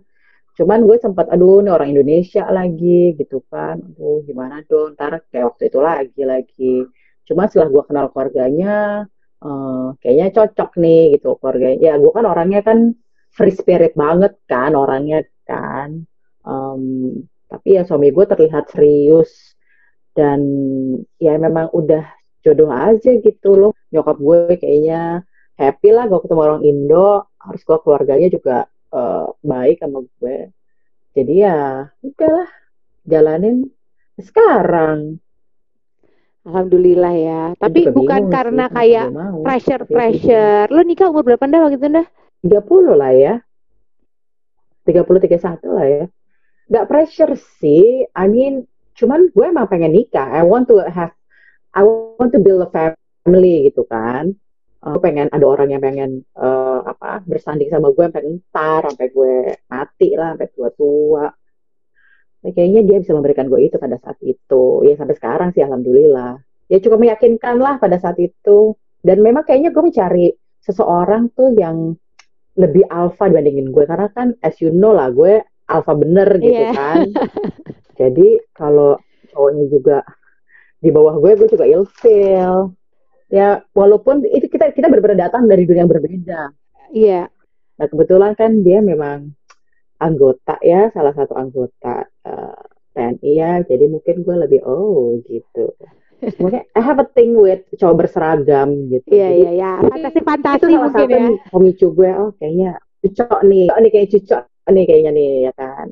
Cuman 0.57 0.87
gue 0.87 0.97
sempat 1.03 1.27
aduh 1.33 1.59
nih 1.65 1.73
orang 1.75 1.91
Indonesia 1.91 2.47
lagi 2.55 3.17
gitu 3.19 3.43
kan. 3.51 3.83
Aduh 3.83 4.23
gimana 4.23 4.63
dong? 4.63 4.95
Ntar 4.95 5.27
kayak 5.33 5.57
waktu 5.57 5.63
itu 5.75 5.79
lagi 5.83 6.23
lagi. 6.23 6.75
Cuma 7.27 7.51
setelah 7.51 7.67
gue 7.73 7.83
kenal 7.83 8.07
keluarganya 8.15 9.05
uh, 9.43 9.97
kayaknya 10.01 10.27
cocok 10.33 10.71
nih 10.81 11.19
gitu 11.19 11.37
keluarganya. 11.41 11.79
Ya 11.81 11.93
gue 12.01 12.13
kan 12.13 12.25
orangnya 12.25 12.61
kan 12.65 12.79
free 13.33 13.55
spirit 13.55 13.93
banget 13.97 14.37
kan 14.49 14.73
orangnya 14.73 15.25
kan. 15.45 16.05
Um, 16.47 17.13
tapi 17.51 17.79
ya 17.79 17.83
suami 17.85 18.15
gue 18.15 18.25
terlihat 18.27 18.71
serius 18.71 19.55
dan 20.17 20.41
ya 21.21 21.37
memang 21.37 21.71
udah 21.75 22.05
jodoh 22.45 22.71
aja 22.73 23.11
gitu 23.21 23.59
loh. 23.59 23.73
Nyokap 23.93 24.17
gue 24.21 24.41
kayaknya 24.61 25.27
happy 25.59 25.89
lah 25.93 26.07
gue 26.07 26.19
ketemu 26.23 26.41
orang 26.43 26.63
Indo. 26.65 27.27
Harus 27.43 27.63
gue 27.63 27.79
keluarganya 27.83 28.29
juga 28.31 28.67
uh, 28.93 29.27
baik 29.43 29.83
sama 29.83 30.03
gue 30.19 30.51
jadi 31.17 31.35
ya 31.49 31.59
udahlah 32.05 32.49
jalanin 33.09 33.73
sekarang 34.21 35.17
Alhamdulillah 36.47 37.15
ya. 37.19 37.43
Tapi 37.59 37.91
bukan 37.91 38.31
karena 38.31 38.71
sih, 38.71 38.75
kayak 38.79 39.07
pressure 39.43 39.83
pressure. 39.91 40.67
Lo 40.71 40.81
nikah 40.87 41.11
umur 41.11 41.27
berapa 41.27 41.43
dah 41.43 41.61
waktu 41.67 41.77
itu 41.83 41.89
dah? 41.91 42.07
30 42.47 42.95
lah 42.95 43.13
ya. 43.13 43.35
30 44.87 45.03
31 45.03 45.77
lah 45.77 45.87
ya. 45.91 46.05
Gak 46.71 46.87
pressure 46.87 47.35
sih. 47.59 48.07
I 48.15 48.27
mean, 48.31 48.71
cuman 48.95 49.35
gue 49.35 49.45
emang 49.45 49.67
pengen 49.67 49.91
nikah. 49.91 50.31
I 50.31 50.47
want 50.47 50.71
to 50.71 50.87
have 50.87 51.11
I 51.75 51.83
want 51.83 52.31
to 52.31 52.39
build 52.39 52.63
a 52.63 52.71
family 52.71 53.67
gitu 53.67 53.83
kan 53.85 54.39
gue 54.87 55.03
pengen 55.03 55.27
ada 55.35 55.43
orang 55.43 55.75
yang 55.75 55.83
pengen 55.83 56.23
uh, 56.39 56.87
apa 56.87 57.27
bersanding 57.27 57.67
sama 57.67 57.91
gue 57.91 58.07
sampai 58.07 58.23
entar 58.23 58.87
sampai 58.87 59.09
gue 59.11 59.35
mati 59.67 60.15
lah 60.15 60.39
sampai 60.39 60.49
tua 60.79 61.27
nah, 62.47 62.53
kayaknya 62.55 62.83
dia 62.87 62.99
bisa 63.03 63.13
memberikan 63.19 63.51
gue 63.51 63.59
itu 63.67 63.77
pada 63.83 63.99
saat 63.99 64.15
itu. 64.23 64.87
Ya 64.87 64.95
sampai 64.95 65.19
sekarang 65.19 65.51
sih 65.51 65.67
alhamdulillah. 65.67 66.39
Ya 66.71 66.79
cukup 66.79 67.03
meyakinkan 67.03 67.59
lah 67.59 67.83
pada 67.83 67.99
saat 67.99 68.23
itu. 68.23 68.79
Dan 69.03 69.23
memang 69.27 69.43
kayaknya 69.43 69.75
gue 69.75 69.83
mencari 69.83 70.27
seseorang 70.63 71.35
tuh 71.35 71.55
yang 71.59 71.99
lebih 72.57 72.87
alfa 72.89 73.29
dibandingin 73.29 73.69
gue 73.69 73.85
karena 73.85 74.09
kan 74.17 74.33
as 74.41 74.57
you 74.65 74.73
know 74.73 74.91
lah 74.97 75.13
gue 75.13 75.45
alfa 75.69 75.93
bener 75.99 76.39
gitu 76.39 76.63
yeah. 76.71 76.75
kan. 76.75 77.11
Jadi 78.01 78.39
kalau 78.55 78.97
cowoknya 79.35 79.65
juga 79.69 79.99
di 80.79 80.91
bawah 80.95 81.19
gue 81.19 81.35
gue 81.35 81.49
juga 81.51 81.67
ilfeel. 81.67 82.71
Ya 83.27 83.59
walaupun 83.75 84.23
itu 84.23 84.47
kita 84.47 84.71
kita 84.71 84.87
benar-benar 84.87 85.31
datang 85.31 85.51
dari 85.51 85.67
dunia 85.67 85.83
yang 85.83 85.91
berbeda. 85.91 86.41
Iya. 86.95 87.27
Nah 87.77 87.87
kebetulan 87.91 88.33
kan 88.39 88.63
dia 88.63 88.79
memang 88.79 89.35
anggota 89.97 90.61
ya 90.61 90.93
salah 90.93 91.13
satu 91.17 91.33
anggota 91.37 92.05
uh, 92.27 92.57
eh, 92.97 93.13
TNI 93.17 93.31
ya. 93.37 93.53
Jadi 93.65 93.85
mungkin 93.89 94.25
gue 94.25 94.37
lebih 94.37 94.61
oh 94.65 95.21
gitu. 95.25 95.73
Mungkin 96.41 96.65
I 96.73 96.81
have 96.81 96.97
a 96.97 97.07
thing 97.07 97.37
with 97.37 97.69
cowok 97.77 98.07
berseragam 98.07 98.89
gitu. 98.89 99.09
Iya 99.13 99.29
iya 99.33 99.51
iya. 99.53 99.73
fantasi 99.85 100.21
fantasi 100.25 100.73
mungkin 100.73 101.09
ya. 101.13 101.23
pemicu 101.53 101.87
gue 101.93 102.11
oh 102.17 102.31
kayaknya 102.41 102.81
cocok 103.05 103.41
nih 103.45 103.67
oh 103.69 103.79
nih 103.79 103.91
kayak 103.93 104.09
cocok 104.17 104.43
nih 104.73 104.85
kayaknya 104.89 105.11
nih 105.13 105.31
ya 105.51 105.53
kan. 105.55 105.89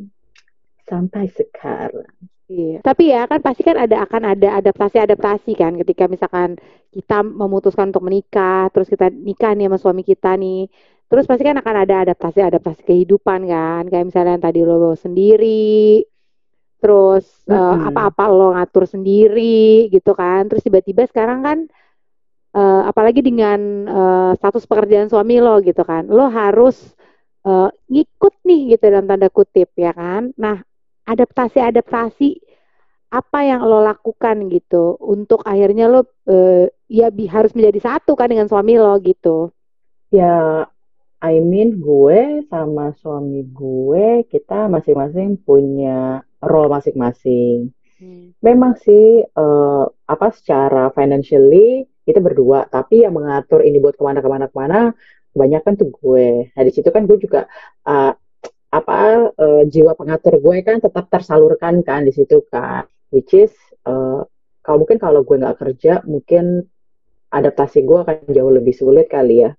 Sampai 0.84 1.28
sekarang 1.32 2.08
Iya. 2.44 2.84
Tapi 2.84 3.08
ya 3.08 3.24
kan 3.24 3.40
pasti 3.40 3.64
kan 3.64 3.80
ada 3.80 4.04
akan 4.04 4.22
ada 4.36 4.48
adaptasi-adaptasi 4.60 5.56
kan 5.56 5.72
ketika 5.80 6.04
misalkan 6.12 6.60
kita 6.92 7.24
memutuskan 7.24 7.88
untuk 7.88 8.04
menikah, 8.04 8.68
terus 8.68 8.86
kita 8.92 9.08
nikah 9.08 9.56
nih 9.56 9.66
sama 9.72 9.78
suami 9.80 10.02
kita 10.04 10.36
nih. 10.36 10.68
Terus 11.08 11.24
pasti 11.24 11.42
kan 11.44 11.56
akan 11.56 11.76
ada 11.88 11.94
adaptasi-adaptasi 12.04 12.84
kehidupan 12.84 13.48
kan. 13.48 13.82
Kayak 13.88 14.06
misalnya 14.12 14.32
yang 14.36 14.44
tadi 14.44 14.60
lo 14.60 14.76
bawa 14.76 14.96
sendiri, 14.98 16.04
terus 16.84 17.24
mm 17.48 17.52
-hmm. 17.52 17.64
uh, 17.64 17.76
apa-apa 17.88 18.24
lo 18.28 18.46
ngatur 18.52 18.84
sendiri 18.84 19.88
gitu 19.88 20.12
kan. 20.12 20.44
Terus 20.52 20.60
tiba-tiba 20.68 21.08
sekarang 21.08 21.40
kan 21.40 21.58
uh, 22.52 22.82
apalagi 22.84 23.24
dengan 23.24 23.60
uh, 23.88 24.32
status 24.36 24.68
pekerjaan 24.68 25.08
suami 25.08 25.40
lo 25.40 25.64
gitu 25.64 25.80
kan. 25.80 26.04
Lo 26.12 26.28
harus 26.28 26.92
uh, 27.48 27.72
ngikut 27.88 28.34
nih 28.44 28.76
gitu 28.76 28.84
dalam 28.92 29.08
tanda 29.08 29.32
kutip 29.32 29.72
ya 29.80 29.96
kan. 29.96 30.28
Nah, 30.36 30.60
adaptasi-adaptasi 31.04 32.40
apa 33.14 33.38
yang 33.46 33.62
lo 33.62 33.78
lakukan 33.84 34.50
gitu 34.50 34.98
untuk 34.98 35.46
akhirnya 35.46 35.86
lo 35.86 36.02
uh, 36.02 36.66
ya 36.90 37.14
bi 37.14 37.30
harus 37.30 37.54
menjadi 37.54 37.94
satu 37.94 38.18
kan 38.18 38.26
dengan 38.26 38.50
suami 38.50 38.74
lo 38.74 38.98
gitu? 38.98 39.54
Ya 40.10 40.66
I 41.22 41.38
mean 41.38 41.78
gue 41.78 42.42
sama 42.50 42.90
suami 42.98 43.46
gue 43.46 44.26
kita 44.26 44.66
masing-masing 44.66 45.38
punya 45.40 46.26
role 46.42 46.70
masing-masing. 46.72 47.70
Hmm. 47.94 48.34
memang 48.42 48.74
sih 48.82 49.22
uh, 49.22 49.86
apa 49.86 50.34
secara 50.34 50.90
financially 50.90 51.86
kita 52.02 52.18
berdua 52.18 52.66
tapi 52.66 53.06
yang 53.06 53.14
mengatur 53.14 53.62
ini 53.62 53.78
buat 53.78 53.94
ke 53.94 54.02
mana-kemana 54.02 54.50
ke 54.50 54.56
mana 54.58 54.80
kebanyakan 55.30 55.72
tuh 55.78 55.90
gue. 55.90 56.50
Nah 56.50 56.62
di 56.66 56.72
situ 56.74 56.90
kan 56.90 57.06
gue 57.06 57.18
juga 57.22 57.46
uh, 57.86 58.14
apa 58.74 59.30
uh, 59.30 59.62
jiwa 59.70 59.94
pengatur 59.94 60.42
gue 60.42 60.56
kan 60.66 60.82
tetap 60.82 61.06
tersalurkan 61.06 61.86
kan 61.86 62.02
di 62.02 62.10
situ 62.10 62.42
kan 62.50 62.90
which 63.14 63.30
is 63.30 63.54
uh, 63.86 64.26
kalau 64.64 64.82
mungkin 64.82 64.98
kalau 64.98 65.20
gue 65.22 65.36
nggak 65.38 65.60
kerja 65.60 66.02
mungkin 66.08 66.64
adaptasi 67.34 67.82
gue 67.82 67.98
akan 68.00 68.30
jauh 68.30 68.52
lebih 68.54 68.72
sulit 68.72 69.10
kali 69.10 69.44
ya. 69.44 69.52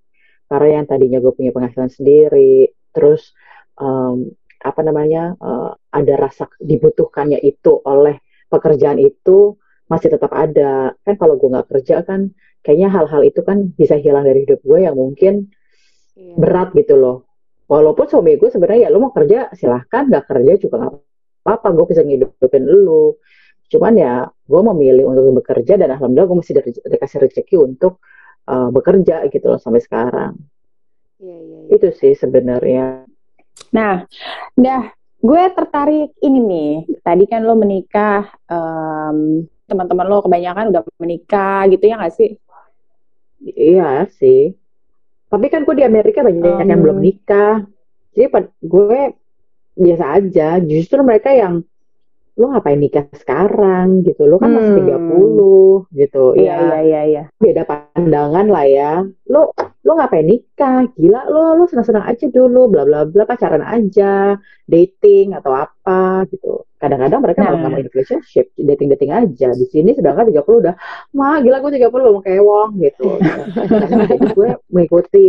Karena 0.49 0.81
yang 0.81 0.85
tadinya 0.89 1.19
gue 1.19 1.33
punya 1.35 1.51
penghasilan 1.51 1.91
sendiri 1.93 2.71
terus 2.95 3.35
um, 3.77 4.31
apa 4.63 4.81
namanya 4.81 5.35
uh, 5.37 5.75
ada 5.91 6.15
rasa 6.15 6.49
dibutuhkannya 6.57 7.37
itu 7.43 7.83
oleh 7.85 8.17
pekerjaan 8.49 8.97
itu 8.97 9.59
masih 9.91 10.15
tetap 10.15 10.31
ada. 10.33 10.95
Kan 11.05 11.15
kalau 11.21 11.37
gue 11.37 11.49
nggak 11.53 11.69
kerja 11.69 12.01
kan 12.01 12.33
kayaknya 12.65 12.89
hal-hal 12.89 13.21
itu 13.21 13.45
kan 13.45 13.69
bisa 13.77 13.99
hilang 14.01 14.25
dari 14.25 14.47
hidup 14.47 14.63
gue 14.65 14.79
yang 14.81 14.97
mungkin 14.97 15.53
iya. 16.17 16.33
berat 16.33 16.73
gitu 16.73 16.97
loh 16.97 17.29
walaupun 17.65 18.05
suami 18.05 18.37
gue 18.37 18.49
sebenarnya 18.49 18.87
ya 18.87 18.89
lo 18.93 19.01
mau 19.01 19.13
kerja 19.13 19.49
silahkan. 19.53 20.05
Nggak 20.09 20.25
kerja 20.29 20.51
juga 20.61 20.75
nggak 20.85 20.93
apa-apa. 21.45 21.67
Gue 21.73 21.85
bisa 21.89 22.01
ngidupin 22.05 22.63
lo 22.65 23.19
cuman 23.65 23.93
ya 23.97 24.13
gue 24.29 24.61
memilih 24.61 25.09
untuk 25.09 25.41
bekerja 25.41 25.73
dan 25.81 25.97
alhamdulillah 25.97 26.29
gue 26.29 26.37
masih 26.37 26.53
dikasih 26.85 27.17
rezeki 27.25 27.55
untuk 27.57 27.97
uh, 28.45 28.69
bekerja 28.69 29.25
gitu 29.33 29.45
loh 29.49 29.57
sampai 29.57 29.81
sekarang. 29.81 30.37
Ya, 31.17 31.33
ya, 31.33 31.59
ya. 31.65 31.73
itu 31.73 31.87
sih 31.97 32.13
sebenarnya. 32.13 33.09
Nah 33.73 34.05
dah 34.53 34.83
gue 35.17 35.43
tertarik 35.57 36.13
ini 36.21 36.39
nih. 36.45 36.73
Tadi 37.01 37.25
kan 37.25 37.41
lo 37.41 37.57
menikah 37.57 38.29
um, 38.45 39.41
teman-teman 39.65 40.05
lo 40.05 40.21
kebanyakan 40.21 40.69
udah 40.69 40.81
menikah 41.01 41.65
gitu 41.73 41.89
ya 41.89 41.97
nggak 41.97 42.13
sih? 42.13 42.37
Iya 43.41 44.05
sih 44.13 44.53
tapi 45.35 45.51
kan 45.51 45.67
gue 45.67 45.75
di 45.75 45.83
Amerika 45.83 46.23
banyak 46.23 46.63
um, 46.63 46.71
yang 46.71 46.79
belum 46.79 47.03
nikah. 47.03 47.67
Jadi 48.15 48.31
gue 48.63 48.99
biasa 49.75 50.05
aja. 50.15 50.63
Justru 50.63 51.03
mereka 51.03 51.35
yang 51.35 51.59
lo 52.39 52.45
ngapain 52.55 52.79
nikah 52.79 53.11
sekarang? 53.11 54.07
gitu. 54.07 54.23
Lo 54.23 54.39
kan 54.39 54.55
masih 54.55 54.71
hmm. 54.71 54.79
tiga 54.79 54.97
puluh 54.97 55.75
gitu. 55.91 56.39
Iya 56.39 56.55
ya, 56.55 56.59
iya 56.63 56.79
iya 56.79 57.01
iya. 57.03 57.23
beda 57.35 57.67
pandangan 57.67 58.47
lah 58.47 58.63
ya 58.63 58.91
lo 59.85 59.91
ngapain 59.93 60.25
nikah? 60.25 60.89
Gila 60.97 61.29
lo 61.29 61.53
lu 61.55 61.69
senang-senang 61.69 62.09
aja 62.09 62.25
dulu 62.27 62.73
bla 62.73 62.83
bla 62.83 63.05
bla 63.05 63.23
pacaran 63.23 63.61
aja 63.61 64.33
dating 64.65 65.37
atau 65.37 65.53
apa 65.53 66.25
gitu. 66.33 66.65
Kadang-kadang 66.81 67.21
mereka 67.21 67.39
malah 67.45 67.53
Nah. 67.53 67.61
ngomongin 67.69 67.87
relationship 67.93 68.49
dating 68.57 68.89
dating 68.89 69.13
aja. 69.13 69.53
Di 69.53 69.65
sini 69.69 69.93
sedangkan 69.93 70.27
30 70.33 70.41
udah 70.41 70.75
mah 71.13 71.37
gila 71.39 71.61
gue 71.61 71.71
30 71.77 71.93
belum 71.93 72.25
kewong 72.25 72.69
gitu. 72.81 73.09
Jadi 74.09 74.27
gue 74.33 74.49
mengikuti. 74.73 75.27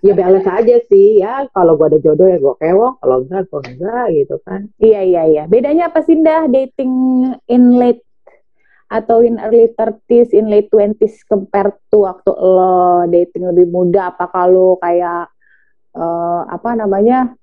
Ya 0.00 0.16
balance 0.16 0.48
aja 0.48 0.80
sih. 0.88 1.20
Ya 1.20 1.44
kalau 1.52 1.76
gue 1.76 1.92
ada 1.92 2.00
jodoh 2.00 2.24
ya 2.24 2.40
gue 2.40 2.54
kewong 2.56 2.96
kalau 3.04 3.16
enggak 3.20 3.52
gue 3.52 3.60
enggak 3.68 4.04
gitu 4.16 4.36
kan. 4.48 4.60
Iya 4.80 5.00
iya 5.04 5.22
iya. 5.28 5.42
Bedanya 5.44 5.92
apa 5.92 6.00
sih 6.00 6.16
Dah 6.16 6.48
dating 6.48 6.92
in 7.52 7.76
late 7.76 8.00
atau 8.90 9.22
in 9.22 9.38
early 9.38 9.70
30s, 9.70 10.34
in 10.34 10.50
late 10.50 10.66
20s 10.66 11.22
compare 11.30 11.78
to 11.88 12.02
waktu 12.02 12.30
lo 12.34 13.06
dating 13.06 13.46
lebih 13.46 13.70
muda 13.70 14.10
apa 14.10 14.26
kalau 14.26 14.74
kayak 14.82 15.30
eh, 15.94 16.42
apa 16.50 16.70
namanya? 16.74 17.34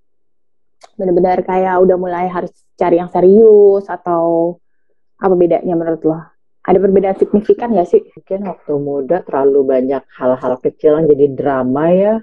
benar-benar 0.93 1.41
kayak 1.41 1.81
udah 1.81 1.97
mulai 1.97 2.29
harus 2.29 2.53
cari 2.77 3.01
yang 3.01 3.09
serius 3.09 3.89
atau 3.89 4.55
apa 5.17 5.33
bedanya 5.33 5.73
menurut 5.73 6.03
lo? 6.05 6.19
Ada 6.67 6.77
perbedaan 6.83 7.17
signifikan 7.17 7.73
gak 7.73 7.89
sih? 7.89 8.03
mungkin 8.13 8.43
waktu 8.43 8.73
muda 8.75 9.17
terlalu 9.23 9.59
banyak 9.63 10.03
hal-hal 10.19 10.53
kecil 10.59 10.99
yang 10.99 11.07
jadi 11.07 11.25
drama 11.31 11.85
ya 11.95 12.13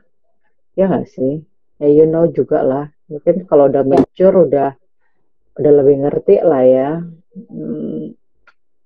ya 0.76 0.85
nggak 0.85 1.09
sih 1.09 1.40
ya 1.81 1.88
you 1.88 2.04
know 2.04 2.28
juga 2.28 2.61
lah 2.61 2.85
mungkin 3.09 3.49
kalau 3.49 3.73
udah 3.73 3.88
mature 3.88 4.37
udah 4.37 4.76
udah 5.57 5.73
lebih 5.81 5.97
ngerti 6.04 6.45
lah 6.45 6.61
ya 6.61 6.90
Hmm, 7.35 8.14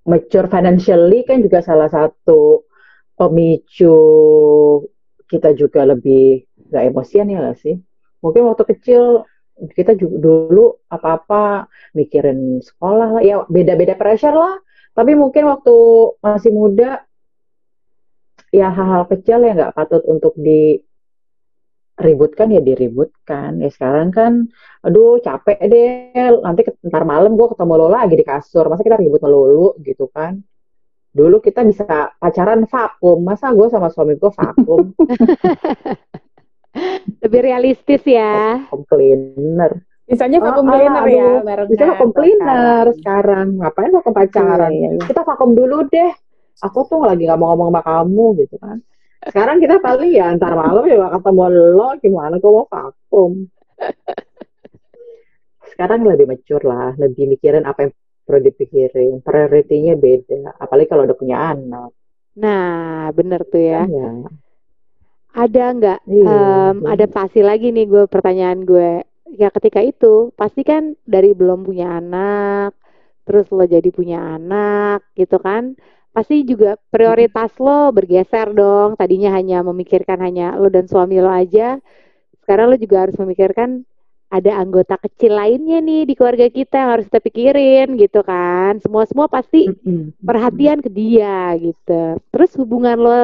mature 0.08 0.48
financially 0.48 1.28
kan 1.28 1.44
juga 1.44 1.60
salah 1.60 1.92
satu 1.92 2.64
pemicu 3.12 3.94
kita 5.28 5.52
juga 5.52 5.84
lebih 5.84 6.48
nggak 6.72 6.84
emosian 6.88 7.28
ya 7.28 7.52
sih? 7.52 7.76
Mungkin 8.24 8.48
waktu 8.48 8.64
kecil 8.64 9.28
kita 9.76 9.98
juga 9.98 10.16
dulu 10.22 10.66
apa-apa 10.88 11.68
mikirin 11.92 12.62
sekolah 12.64 13.20
lah 13.20 13.22
ya 13.22 13.44
beda-beda 13.46 13.94
pressure 14.00 14.32
lah. 14.32 14.56
Tapi 14.96 15.14
mungkin 15.14 15.46
waktu 15.46 15.76
masih 16.24 16.50
muda 16.50 17.04
ya 18.48 18.72
hal-hal 18.72 19.04
kecil 19.12 19.44
yang 19.44 19.60
nggak 19.60 19.76
patut 19.76 20.02
untuk 20.08 20.32
diributkan 21.98 22.54
ya 22.54 22.62
diributkan. 22.62 23.58
Ya 23.58 23.68
sekarang 23.74 24.08
kan 24.14 24.32
aduh 24.86 25.18
capek 25.18 25.58
deh. 25.66 26.14
Nanti 26.40 26.62
ntar 26.86 27.02
malam 27.02 27.34
gue 27.34 27.46
ketemu 27.50 27.72
lo 27.74 27.86
lagi 27.90 28.14
di 28.14 28.24
kasur. 28.24 28.70
Masa 28.70 28.86
kita 28.86 28.96
ribut 28.96 29.18
melulu 29.18 29.74
gitu 29.82 30.06
kan? 30.08 30.38
Dulu 31.10 31.42
kita 31.42 31.66
bisa 31.66 32.14
pacaran 32.16 32.62
vakum. 32.70 33.18
Masa 33.26 33.50
gue 33.50 33.66
sama 33.66 33.90
suami 33.90 34.14
gue 34.14 34.30
vakum? 34.30 34.94
Lebih 37.26 37.40
realistis 37.42 38.02
ya. 38.06 38.62
vakum 38.70 38.86
cleaner. 38.86 39.82
Misalnya 40.08 40.40
vakum 40.40 40.64
ah, 40.64 40.72
cleaner 40.72 41.04
ya, 41.04 41.30
aduh, 41.44 41.68
bisa 41.68 41.84
vakum 41.84 42.16
cleaner 42.16 42.96
sekarang. 42.96 42.96
sekarang 42.96 43.46
ngapain 43.60 43.92
vakum 43.92 44.12
pacaran? 44.16 44.70
Iya, 44.72 44.88
iya. 44.96 45.04
kita 45.04 45.20
vakum 45.20 45.52
dulu 45.52 45.84
deh. 45.84 46.12
Aku 46.64 46.88
tuh 46.88 47.04
lagi 47.04 47.28
nggak 47.28 47.36
mau 47.36 47.52
ngomong 47.52 47.68
sama 47.70 47.80
kamu 47.84 48.24
gitu 48.40 48.56
kan 48.56 48.80
sekarang 49.26 49.58
kita 49.62 49.76
paling 49.82 50.10
ya 50.14 50.30
ntar 50.38 50.52
malam 50.54 50.84
ya 50.86 51.10
ketemu 51.14 51.44
lo 51.74 51.88
gimana 52.02 52.34
kok 52.38 52.52
mau 52.54 52.66
vakum 52.70 53.32
sekarang 55.72 56.00
lebih 56.06 56.26
mature 56.30 56.64
lah 56.66 56.92
lebih 57.02 57.24
mikirin 57.32 57.64
apa 57.70 57.88
yang 57.88 57.92
perlu 58.26 58.40
dipikirin 58.44 59.12
prioritinya 59.24 59.94
beda 59.96 60.58
apalagi 60.58 60.88
kalau 60.90 61.02
udah 61.08 61.18
punya 61.18 61.36
anak 61.54 61.90
Nah, 62.38 63.10
bener 63.18 63.42
tuh 63.50 63.58
ya. 63.58 63.82
ya 63.82 64.08
Ada 65.34 65.64
nggak 65.76 66.00
Iya, 66.08 66.40
em, 66.72 66.76
iya. 66.82 66.88
adaptasi 66.94 67.40
lagi 67.44 67.66
nih 67.76 67.86
gue 67.92 68.04
pertanyaan 68.14 68.60
gue. 68.64 69.04
Ya 69.40 69.48
ketika 69.52 69.80
itu 69.84 70.32
pasti 70.40 70.64
kan 70.64 70.96
dari 71.04 71.36
belum 71.36 71.66
punya 71.68 72.00
anak, 72.00 72.72
terus 73.26 73.46
lo 73.52 73.64
jadi 73.68 73.88
punya 73.92 74.18
anak 74.38 75.04
gitu 75.20 75.36
kan. 75.46 75.76
Pasti 76.12 76.42
juga 76.42 76.74
prioritas 76.90 77.54
lo 77.60 77.92
bergeser 77.94 78.50
dong. 78.56 78.98
Tadinya 78.98 79.34
hanya 79.36 79.62
memikirkan 79.62 80.18
hanya 80.18 80.56
lo 80.58 80.66
dan 80.72 80.88
suami 80.88 81.20
lo 81.22 81.30
aja. 81.30 81.78
Sekarang 82.42 82.72
lo 82.72 82.76
juga 82.80 83.06
harus 83.06 83.16
memikirkan 83.20 83.84
ada 84.28 84.60
anggota 84.60 85.00
kecil 85.00 85.40
lainnya 85.40 85.80
nih 85.80 86.04
di 86.04 86.12
keluarga 86.12 86.52
kita 86.52 86.76
yang 86.76 86.90
harus 87.00 87.08
kita 87.08 87.20
pikirin 87.24 87.96
gitu 87.96 88.20
kan. 88.20 88.76
Semua-semua 88.84 89.24
pasti 89.28 89.72
perhatian 90.20 90.84
ke 90.84 90.90
dia 90.92 91.56
gitu. 91.56 92.20
Terus 92.28 92.50
hubungan 92.60 92.96
lo 93.00 93.20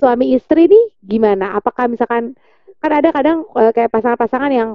suami 0.00 0.32
istri 0.32 0.64
nih 0.68 0.84
gimana? 1.04 1.56
Apakah 1.56 1.92
misalkan 1.92 2.32
kan 2.80 2.92
ada 2.92 3.08
kadang 3.12 3.48
eh, 3.56 3.72
kayak 3.72 3.92
pasangan-pasangan 3.92 4.52
yang 4.52 4.70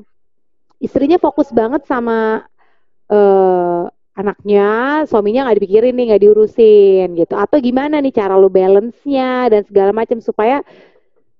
istrinya 0.82 1.18
fokus 1.18 1.50
banget 1.50 1.86
sama 1.86 2.46
eh, 3.10 3.84
anaknya, 4.20 4.68
suaminya 5.08 5.48
nggak 5.48 5.58
dipikirin 5.64 5.96
nih, 5.96 6.06
nggak 6.12 6.24
diurusin 6.28 7.08
gitu. 7.16 7.34
Atau 7.40 7.64
gimana 7.64 8.04
nih 8.04 8.12
cara 8.12 8.36
lo 8.36 8.52
balance-nya 8.52 9.48
dan 9.48 9.62
segala 9.64 9.96
macam 9.96 10.20
supaya 10.20 10.60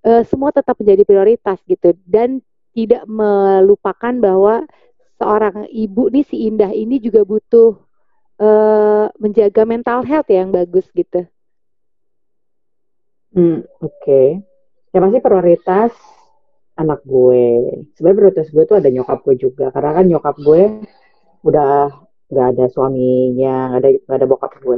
eh, 0.08 0.24
semua 0.24 0.56
tetap 0.56 0.80
menjadi 0.80 1.04
prioritas 1.04 1.60
gitu 1.68 1.92
dan 2.08 2.40
tidak 2.72 3.04
melupakan 3.04 4.14
bahwa 4.24 4.64
seorang 5.20 5.68
ibu 5.68 6.08
nih 6.08 6.24
si 6.24 6.48
Indah 6.48 6.72
ini 6.72 7.04
juga 7.04 7.28
butuh 7.28 7.76
eh, 8.40 9.06
menjaga 9.20 9.68
mental 9.68 10.08
health 10.08 10.32
ya 10.32 10.48
yang 10.48 10.56
bagus 10.56 10.88
gitu. 10.96 11.28
Hmm, 13.36 13.62
oke. 13.84 14.22
Ya 14.90 14.98
pasti 14.98 15.20
prioritas 15.22 15.94
anak 16.80 17.04
gue. 17.04 17.44
Sebenarnya 17.94 18.18
prioritas 18.18 18.48
gue 18.50 18.64
tuh 18.66 18.80
ada 18.80 18.90
nyokap 18.90 19.20
gue 19.28 19.36
juga. 19.38 19.70
Karena 19.70 19.92
kan 20.00 20.06
nyokap 20.08 20.36
gue 20.40 20.62
udah 21.46 22.09
nggak 22.30 22.48
ada 22.56 22.66
suaminya, 22.70 23.74
nggak 23.74 23.80
ada 23.82 23.90
nggak 24.06 24.18
ada 24.22 24.28
bokap 24.30 24.52
gue. 24.62 24.76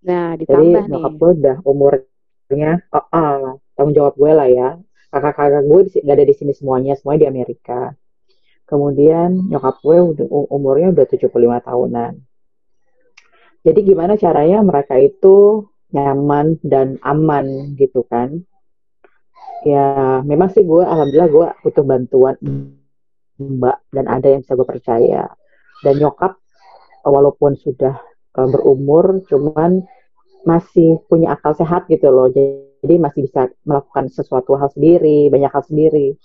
Nah, 0.00 0.36
Jadi 0.36 0.44
ditambah 0.44 0.84
nyokap 0.88 1.12
nih. 1.12 1.18
gue 1.20 1.30
udah 1.40 1.56
umurnya, 1.64 2.72
oh, 2.92 3.06
ah, 3.12 3.56
tanggung 3.76 3.96
jawab 3.96 4.14
gue 4.16 4.32
lah 4.32 4.48
ya. 4.48 4.68
Kakak-kakak 5.10 5.64
gue 5.66 5.80
nggak 6.04 6.16
ada 6.16 6.26
di 6.28 6.34
sini 6.36 6.52
semuanya, 6.54 6.92
semuanya 6.96 7.26
di 7.26 7.28
Amerika. 7.28 7.92
Kemudian 8.68 9.50
nyokap 9.50 9.82
gue 9.82 9.96
udah 9.98 10.26
umurnya 10.54 10.94
udah 10.94 11.06
75 11.08 11.66
tahunan. 11.66 12.12
Jadi 13.60 13.80
gimana 13.84 14.16
caranya 14.16 14.64
mereka 14.64 14.96
itu 14.96 15.68
nyaman 15.92 16.56
dan 16.64 16.96
aman 17.04 17.76
gitu 17.76 18.06
kan? 18.06 18.40
Ya 19.66 20.20
memang 20.24 20.48
sih 20.48 20.64
gue, 20.64 20.80
alhamdulillah 20.80 21.28
gue 21.28 21.46
butuh 21.60 21.84
bantuan 21.84 22.36
mbak 23.36 23.76
dan 23.92 24.04
ada 24.08 24.26
yang 24.32 24.40
bisa 24.40 24.56
gue 24.56 24.68
percaya. 24.68 25.28
Dan 25.84 26.00
nyokap 26.00 26.39
walaupun 27.04 27.56
sudah 27.56 27.98
uh, 28.36 28.48
berumur, 28.48 29.24
cuman 29.28 29.84
masih 30.44 31.00
punya 31.08 31.36
akal 31.36 31.52
sehat 31.52 31.88
gitu 31.88 32.08
loh. 32.08 32.28
Jadi 32.32 32.96
masih 32.96 33.28
bisa 33.28 33.52
melakukan 33.64 34.08
sesuatu 34.08 34.56
hal 34.56 34.72
sendiri, 34.72 35.28
banyak 35.28 35.52
hal 35.52 35.64
sendiri. 35.64 36.16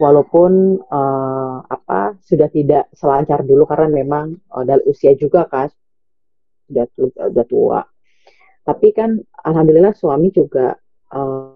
Walaupun 0.00 0.82
uh, 0.88 1.56
apa 1.68 2.16
sudah 2.24 2.48
tidak 2.48 2.90
selancar 2.96 3.44
dulu 3.44 3.68
karena 3.68 3.92
memang 3.92 4.34
uh, 4.50 4.64
dari 4.64 4.82
usia 4.88 5.14
juga 5.14 5.46
kan 5.46 5.68
sudah 6.68 6.86
tu- 6.96 7.12
udah 7.12 7.46
tua. 7.46 7.80
Tapi 8.62 8.88
kan 8.94 9.18
alhamdulillah 9.42 9.94
suami 9.94 10.32
juga 10.32 10.74
uh, 11.12 11.54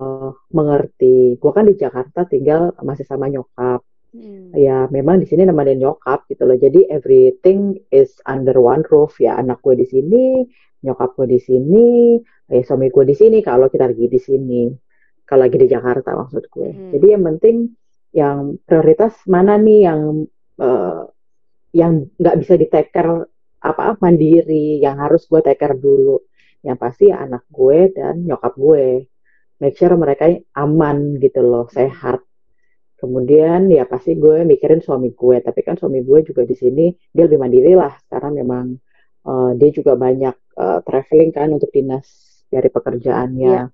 uh, 0.00 0.30
mengerti. 0.50 1.38
Gue 1.38 1.52
kan 1.54 1.64
di 1.68 1.74
Jakarta 1.78 2.26
tinggal 2.26 2.74
masih 2.82 3.06
sama 3.06 3.30
nyokap 3.30 3.84
Hmm. 4.14 4.54
ya 4.54 4.86
memang 4.94 5.18
di 5.18 5.26
sini 5.26 5.42
nemenin 5.42 5.82
nyokap 5.82 6.30
gitu 6.30 6.46
loh. 6.46 6.54
Jadi 6.54 6.86
everything 6.86 7.74
is 7.90 8.14
under 8.30 8.54
one 8.62 8.86
roof. 8.86 9.18
Ya 9.18 9.34
anak 9.34 9.58
gue 9.58 9.74
di 9.74 9.86
sini 9.90 10.46
nyokap 10.86 11.18
gue 11.18 11.34
di 11.34 11.40
sini 11.42 11.86
ya 12.46 12.62
suami 12.62 12.94
gue 12.94 13.04
di 13.08 13.16
sini 13.18 13.42
kalau 13.42 13.66
kita 13.66 13.90
lagi 13.90 14.06
di 14.06 14.20
sini. 14.22 14.70
Kalau 15.26 15.42
lagi 15.50 15.58
di 15.58 15.66
Jakarta 15.66 16.14
maksud 16.14 16.46
gue. 16.46 16.70
Hmm. 16.70 16.90
jadi 16.94 17.06
yang 17.18 17.22
penting 17.34 17.56
yang 18.14 18.38
prioritas 18.62 19.18
mana 19.26 19.58
nih 19.58 19.90
yang 19.90 20.00
eh, 20.62 21.02
yang 21.74 22.06
nggak 22.14 22.36
bisa 22.38 22.54
di 22.54 22.70
take 22.70 22.94
care 22.94 23.26
apa 23.64 23.98
mandiri 23.98 24.78
yang 24.78 25.02
harus 25.02 25.26
gue 25.26 25.42
take 25.42 25.58
care 25.58 25.74
dulu. 25.74 26.22
Yang 26.62 26.78
pasti 26.78 27.04
ya 27.10 27.26
anak 27.26 27.50
gue 27.50 27.90
dan 27.90 28.22
nyokap 28.22 28.54
gue. 28.54 29.10
Make 29.58 29.74
sure 29.74 29.98
mereka 29.98 30.30
aman 30.54 31.18
gitu 31.18 31.42
loh 31.42 31.66
sehat 31.66 32.22
Kemudian 33.04 33.68
ya 33.68 33.84
pasti 33.84 34.16
gue 34.16 34.48
mikirin 34.48 34.80
suami 34.80 35.12
gue, 35.12 35.36
tapi 35.44 35.60
kan 35.60 35.76
suami 35.76 36.00
gue 36.00 36.24
juga 36.24 36.48
di 36.48 36.56
sini 36.56 36.88
dia 37.12 37.28
lebih 37.28 37.36
mandiri 37.36 37.76
lah 37.76 37.92
karena 38.08 38.32
memang 38.32 38.80
eh, 39.28 39.50
dia 39.60 39.70
juga 39.76 39.92
banyak 39.92 40.36
eh, 40.56 40.80
traveling 40.80 41.30
kan 41.36 41.52
untuk 41.52 41.68
dinas 41.68 42.08
dari 42.48 42.72
pekerjaannya. 42.72 43.56
Iya. 43.60 43.68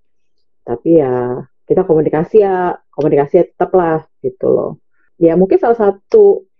Tapi 0.66 0.90
ya 0.98 1.46
kita 1.62 1.86
komunikasi 1.86 2.42
ya 2.42 2.74
komunikasi 2.90 3.54
tetap 3.54 3.70
lah 3.70 4.02
gitu 4.18 4.50
loh. 4.50 4.72
Ya 5.14 5.38
mungkin 5.38 5.62
salah 5.62 5.78
satu 5.78 6.50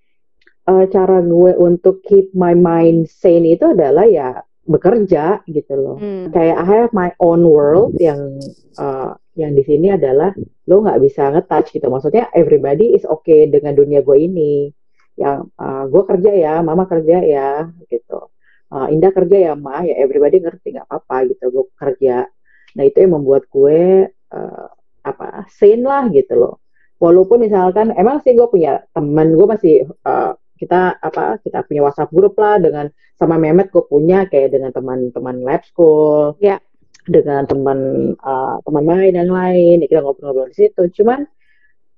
eh, 0.71 0.87
cara 0.95 1.19
gue 1.27 1.53
untuk 1.59 2.07
keep 2.07 2.31
my 2.39 2.55
mind 2.55 3.11
sane 3.11 3.59
itu 3.59 3.67
adalah 3.67 4.07
ya 4.07 4.47
bekerja 4.71 5.43
gitu 5.51 5.75
loh. 5.75 5.97
Hmm. 5.99 6.31
Kayak 6.31 6.57
I 6.63 6.67
have 6.71 6.91
my 6.95 7.11
own 7.19 7.43
world 7.43 7.99
yang 7.99 8.39
uh, 8.79 9.19
yang 9.35 9.59
di 9.59 9.67
sini 9.67 9.91
adalah 9.91 10.31
lo 10.71 10.77
nggak 10.87 11.01
bisa 11.03 11.35
ngetouch 11.35 11.75
gitu. 11.75 11.91
Maksudnya 11.91 12.31
everybody 12.31 12.95
is 12.95 13.03
okay 13.03 13.51
dengan 13.51 13.75
dunia 13.75 14.07
gue 14.07 14.15
ini. 14.15 14.71
Yang 15.19 15.51
uh, 15.59 15.85
gue 15.91 16.03
kerja 16.07 16.31
ya, 16.31 16.55
mama 16.63 16.87
kerja 16.87 17.19
ya 17.19 17.67
gitu. 17.91 18.31
Uh, 18.71 18.87
Indah 18.95 19.11
kerja 19.11 19.51
ya 19.51 19.53
ma, 19.59 19.83
ya 19.83 19.99
everybody 19.99 20.39
ngerti 20.39 20.79
nggak 20.79 20.87
apa-apa 20.87 21.35
gitu. 21.35 21.51
Gue 21.51 21.67
kerja. 21.75 22.31
Nah 22.79 22.85
itu 22.87 23.03
yang 23.03 23.19
membuat 23.19 23.51
gue 23.51 24.07
uh, 24.31 24.69
apa 25.03 25.51
sane 25.51 25.83
lah 25.83 26.07
gitu 26.15 26.39
loh. 26.39 26.63
Walaupun 27.01 27.43
misalkan 27.43 27.91
emang 27.97 28.23
sih 28.23 28.37
gue 28.37 28.47
punya 28.47 28.85
teman, 28.95 29.33
gue 29.35 29.47
masih 29.49 29.75
uh, 30.05 30.37
kita 30.61 31.01
apa 31.01 31.41
kita 31.41 31.65
punya 31.65 31.81
WhatsApp 31.89 32.13
grup 32.13 32.37
lah 32.37 32.61
dengan 32.61 32.93
sama 33.17 33.41
Mehmet 33.41 33.73
gue 33.73 33.85
punya 33.89 34.29
kayak 34.29 34.53
dengan 34.53 34.71
teman-teman 34.77 35.37
lab 35.41 35.65
school 35.65 36.37
ya. 36.37 36.61
dengan 37.01 37.49
teman 37.49 38.13
uh, 38.21 38.61
teman 38.61 38.85
lain 38.85 39.17
yang 39.17 39.33
lain 39.33 39.81
ya 39.83 39.87
kita 39.89 40.05
ngobrol-ngobrol 40.05 40.53
di 40.53 40.57
situ. 40.69 40.83
Cuman 41.01 41.25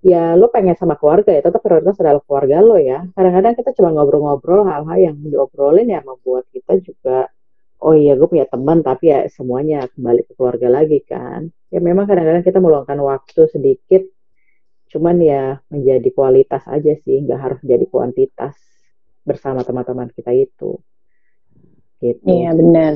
ya 0.03 0.38
lo 0.38 0.46
pengen 0.55 0.79
sama 0.79 0.94
keluarga 0.94 1.35
ya 1.35 1.42
tetap 1.42 1.59
prioritas 1.59 1.98
adalah 1.98 2.22
keluarga 2.22 2.62
lo 2.62 2.79
ya. 2.79 3.03
Kadang-kadang 3.11 3.55
kita 3.59 3.70
cuma 3.75 3.90
ngobrol-ngobrol 3.98 4.62
hal-hal 4.70 4.98
yang 5.03 5.16
diobrolin 5.18 5.90
ya 5.90 6.01
membuat 6.07 6.46
kita 6.55 6.79
juga 6.87 7.29
oh 7.83 7.98
iya 7.98 8.14
gue 8.14 8.29
punya 8.31 8.46
teman 8.46 8.79
tapi 8.87 9.11
ya 9.11 9.27
semuanya 9.27 9.90
kembali 9.90 10.22
ke 10.22 10.33
keluarga 10.38 10.68
lagi 10.70 11.03
kan. 11.03 11.51
Ya 11.75 11.83
memang 11.83 12.07
kadang-kadang 12.07 12.46
kita 12.46 12.59
meluangkan 12.62 12.98
waktu 13.03 13.42
sedikit 13.51 14.03
cuman 14.93 15.17
ya 15.25 15.57
menjadi 15.73 16.09
kualitas 16.13 16.69
aja 16.69 16.93
sih 17.01 17.25
nggak 17.25 17.41
harus 17.41 17.61
jadi 17.65 17.89
kuantitas 17.89 18.53
bersama 19.25 19.65
teman-teman 19.65 20.13
kita 20.13 20.37
itu. 20.37 20.77
Gitu. 22.03 22.27
Iya 22.29 22.53
benar. 22.53 22.95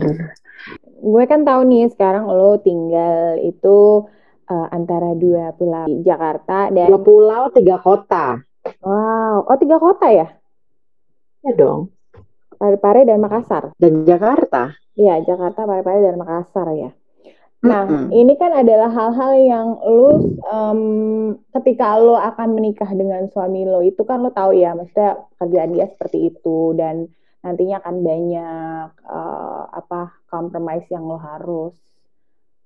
gue 0.97 1.25
kan 1.29 1.45
tahu 1.45 1.69
nih 1.69 1.93
sekarang 1.93 2.27
lo 2.27 2.59
tinggal 2.59 3.39
itu 3.45 4.09
uh, 4.49 4.69
antara 4.73 5.13
dua 5.13 5.53
pulau 5.53 5.85
Jakarta 6.03 6.73
dan 6.73 6.89
dua 6.93 7.01
pulau 7.01 7.43
tiga 7.53 7.81
kota. 7.81 8.41
Wow. 8.83 9.47
Oh 9.47 9.57
tiga 9.57 9.81
kota 9.81 10.11
ya? 10.11 10.29
Ya 11.47 11.53
dong. 11.55 11.95
Parepare 12.57 13.05
dan 13.05 13.21
Makassar? 13.21 13.73
Dan 13.79 14.05
Jakarta. 14.09 14.75
Iya 14.97 15.23
Jakarta 15.23 15.65
Parepare 15.65 16.03
dan 16.03 16.17
Makassar 16.19 16.69
ya 16.75 16.91
Nah, 17.67 17.83
Mm-mm. 17.83 18.15
ini 18.15 18.39
kan 18.39 18.55
adalah 18.55 18.87
hal-hal 18.95 19.33
yang 19.43 19.69
lu 19.83 20.39
em, 20.47 20.81
ketika 21.51 21.99
lo 21.99 22.15
akan 22.15 22.55
menikah 22.55 22.87
dengan 22.95 23.27
suami 23.27 23.67
lo 23.67 23.83
itu 23.83 24.07
kan 24.07 24.23
lo 24.23 24.31
tahu 24.31 24.55
ya, 24.55 24.79
maksudnya 24.79 25.27
kerjaan 25.43 25.75
dia 25.75 25.91
seperti 25.91 26.31
itu 26.31 26.73
dan 26.79 27.11
nantinya 27.43 27.83
akan 27.83 27.97
banyak 28.07 28.89
eh, 29.03 29.65
apa 29.75 30.15
compromise 30.31 30.87
yang 30.95 31.11
lo 31.11 31.19
harus 31.19 31.75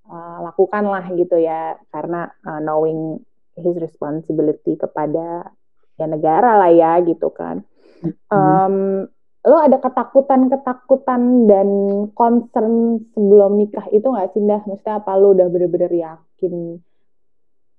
eh, 0.05 0.39
lakukan 0.45 0.85
lah 0.85 1.09
gitu 1.17 1.41
ya, 1.41 1.81
karena 1.89 2.29
eh, 2.45 2.61
knowing 2.61 3.17
his 3.57 3.77
responsibility 3.81 4.77
kepada 4.77 5.49
ya 5.97 6.07
negara 6.09 6.61
lah 6.61 6.73
ya 6.73 7.01
gitu 7.05 7.33
kan. 7.33 7.65
Em, 8.33 9.05
lo 9.41 9.57
ada 9.57 9.81
ketakutan-ketakutan 9.81 11.49
dan 11.49 11.69
concern 12.13 13.01
sebelum 13.17 13.57
nikah 13.57 13.89
itu 13.89 14.05
nggak 14.05 14.37
sih 14.37 14.45
dah? 14.45 14.61
Maksudnya 14.69 15.01
apa 15.01 15.17
lo 15.17 15.33
udah 15.33 15.49
bener-bener 15.49 15.89
yakin 15.89 16.77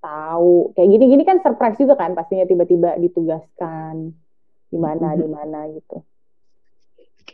tahu 0.02 0.74
kayak 0.74 0.89
gini-gini 0.89 1.24
kan 1.24 1.38
surprise 1.45 1.78
juga 1.78 1.93
kan 1.93 2.17
pastinya 2.17 2.50
tiba-tiba 2.50 2.97
ditugaskan 2.97 4.10
di 4.74 4.78
mana 4.82 5.13
di 5.13 5.28
mana 5.30 5.69
gitu. 5.69 6.02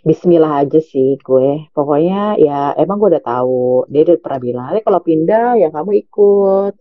Bismillah 0.03 0.67
aja 0.67 0.79
sih 0.83 1.15
gue. 1.23 1.71
Pokoknya 1.71 2.35
ya 2.35 2.75
emang 2.75 2.99
gue 2.99 3.15
udah 3.15 3.23
tahu. 3.23 3.87
Dia 3.87 4.03
udah 4.03 4.17
pernah 4.19 4.39
bilang, 4.43 4.65
"Eh, 4.75 4.83
kalau 4.83 4.99
pindah 4.99 5.55
ya 5.55 5.71
kamu 5.71 5.91
ikut. 6.03 6.73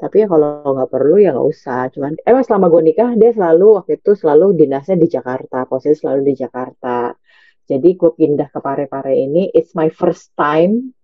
Tapi 0.00 0.24
ya 0.24 0.26
kalau 0.32 0.64
nggak 0.64 0.90
perlu 0.90 1.16
ya 1.20 1.36
nggak 1.36 1.48
usah. 1.52 1.92
Cuman 1.92 2.16
emang 2.24 2.44
selama 2.48 2.66
gue 2.72 2.82
nikah 2.88 3.10
dia 3.20 3.30
selalu 3.36 3.66
waktu 3.76 4.00
itu 4.00 4.16
selalu 4.16 4.56
dinasnya 4.56 4.96
di 4.96 5.08
Jakarta. 5.12 5.68
Posisi 5.68 6.00
selalu 6.00 6.20
di 6.32 6.34
Jakarta. 6.40 7.12
Jadi 7.68 7.88
gue 7.94 8.10
pindah 8.16 8.48
ke 8.48 8.58
Parepare 8.64 9.12
ini. 9.14 9.52
It's 9.52 9.76
my 9.76 9.92
first 9.92 10.32
time 10.34 10.96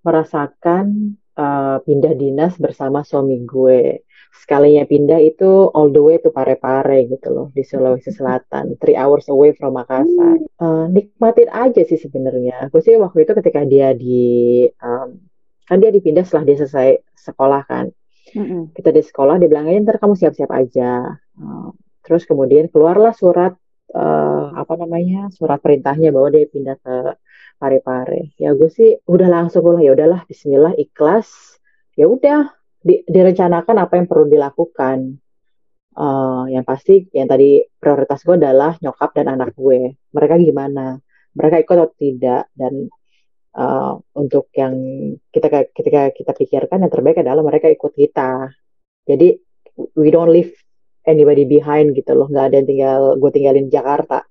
merasakan 0.00 1.18
uh, 1.36 1.82
pindah 1.84 2.14
dinas 2.16 2.56
bersama 2.56 3.02
suami 3.04 3.42
gue. 3.44 4.06
Sekalinya 4.30 4.86
pindah 4.86 5.18
itu 5.20 5.68
all 5.74 5.90
the 5.90 6.00
way 6.00 6.16
to 6.22 6.30
Parepare 6.30 7.02
gitu 7.10 7.28
loh 7.34 7.46
di 7.50 7.66
Sulawesi 7.66 8.14
Selatan, 8.14 8.78
three 8.78 8.94
hours 8.94 9.26
away 9.26 9.50
from 9.58 9.74
Makassar. 9.74 10.38
Uh, 10.56 10.86
nikmatin 10.86 11.50
aja 11.50 11.82
sih 11.82 11.98
sebenarnya. 11.98 12.70
Gue 12.70 12.80
sih 12.80 12.94
waktu 12.94 13.26
itu 13.26 13.32
ketika 13.34 13.66
dia 13.66 13.90
di 13.90 14.64
um, 14.78 15.18
kan 15.66 15.82
dia 15.82 15.90
dipindah 15.90 16.22
setelah 16.22 16.46
dia 16.46 16.56
selesai 16.62 16.88
sekolah 17.18 17.62
kan. 17.66 17.90
Mm-mm. 18.36 18.70
Kita 18.76 18.90
di 18.94 19.02
sekolah 19.02 19.38
dia 19.40 19.48
bilang 19.50 19.66
ntar 19.82 19.98
kamu 19.98 20.14
siap-siap 20.14 20.50
aja. 20.50 21.18
Uh, 21.34 21.74
terus 22.06 22.24
kemudian 22.24 22.70
keluarlah 22.70 23.14
surat 23.14 23.54
uh, 23.94 24.46
apa 24.54 24.74
namanya 24.78 25.28
surat 25.34 25.58
perintahnya 25.58 26.14
bahwa 26.14 26.30
dia 26.30 26.46
pindah 26.46 26.76
ke 26.78 26.96
Parepare. 27.60 28.32
Ya 28.40 28.56
gue 28.56 28.70
sih 28.72 28.96
udah 29.04 29.28
langsung 29.28 29.66
bilang 29.66 29.84
ya 29.84 29.92
udahlah 29.92 30.24
Bismillah 30.24 30.74
ikhlas. 30.80 31.60
Ya 31.98 32.08
udah 32.08 32.48
di- 32.80 33.04
direncanakan 33.04 33.76
apa 33.76 34.00
yang 34.00 34.06
perlu 34.08 34.26
dilakukan. 34.30 35.20
Eh, 35.90 36.44
yang 36.54 36.64
pasti 36.64 37.04
yang 37.12 37.28
tadi 37.28 37.60
prioritas 37.76 38.22
gue 38.24 38.38
adalah 38.38 38.78
nyokap 38.80 39.10
dan 39.12 39.36
anak 39.36 39.52
gue. 39.52 39.98
Mereka 40.14 40.34
gimana? 40.40 40.96
Mereka 41.36 41.60
ikut 41.66 41.76
atau 41.76 41.92
tidak? 41.98 42.48
Dan 42.56 42.88
eh, 43.56 43.92
untuk 44.18 44.50
yang 44.54 44.74
kita 45.34 45.48
ketika 45.74 46.00
kita 46.14 46.32
pikirkan 46.36 46.86
yang 46.86 46.92
terbaik 46.92 47.22
adalah 47.22 47.42
mereka 47.42 47.66
ikut 47.70 47.92
kita. 47.94 48.50
Jadi 49.08 49.28
we 49.96 50.12
don't 50.14 50.30
leave 50.30 50.52
anybody 51.06 51.48
behind 51.48 51.96
gitu 51.98 52.12
loh. 52.14 52.26
Nggak 52.30 52.44
ada 52.52 52.56
yang 52.62 52.68
tinggal 52.68 53.00
gue 53.18 53.30
tinggalin 53.32 53.66
Jakarta 53.72 54.26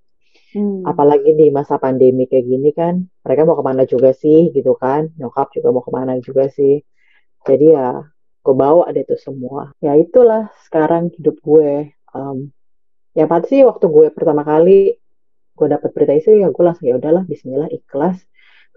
Hmm. 0.49 0.81
apalagi 0.81 1.37
di 1.37 1.53
masa 1.53 1.77
pandemi 1.77 2.25
kayak 2.25 2.41
gini 2.41 2.73
kan 2.73 3.05
mereka 3.21 3.45
mau 3.45 3.53
ke 3.53 3.61
mana 3.61 3.85
juga 3.85 4.17
sih 4.17 4.49
gitu 4.49 4.73
kan 4.73 5.13
nyokap 5.13 5.53
juga 5.53 5.69
mau 5.69 5.85
ke 5.85 5.93
mana 5.93 6.17
juga 6.25 6.49
sih 6.49 6.81
jadi 7.45 7.65
ya 7.77 7.87
gue 8.41 8.55
bawa 8.57 8.89
deh 8.89 9.05
itu 9.05 9.13
semua 9.21 9.69
ya 9.77 9.93
itulah 9.93 10.49
sekarang 10.65 11.13
hidup 11.13 11.37
gue 11.37 11.93
um, 12.17 12.49
yang 13.13 13.29
pasti 13.29 13.61
waktu 13.61 13.85
gue 13.93 14.09
pertama 14.09 14.41
kali 14.41 14.97
gue 15.53 15.67
dapet 15.69 15.89
berita 15.93 16.17
itu 16.17 16.41
ya 16.41 16.49
gue 16.49 16.63
langsung 16.65 16.89
ya 16.89 16.97
udahlah 16.97 17.29
Bismillah 17.29 17.69
ikhlas 17.69 18.17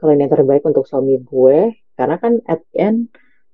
kalau 0.02 0.18
ini 0.18 0.26
yang 0.26 0.34
terbaik 0.34 0.66
untuk 0.66 0.82
suami 0.82 1.22
gue 1.22 1.78
karena 1.94 2.18
kan 2.18 2.42
at 2.50 2.66
the 2.74 2.82
end 2.82 2.98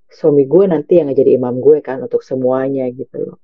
suami 0.09 0.49
gue 0.49 0.65
nanti 0.65 0.97
yang 0.97 1.13
jadi 1.13 1.37
imam 1.37 1.61
gue 1.61 1.85
kan 1.85 2.01
untuk 2.01 2.25
semuanya 2.25 2.89
gitu 2.89 3.21
loh. 3.21 3.37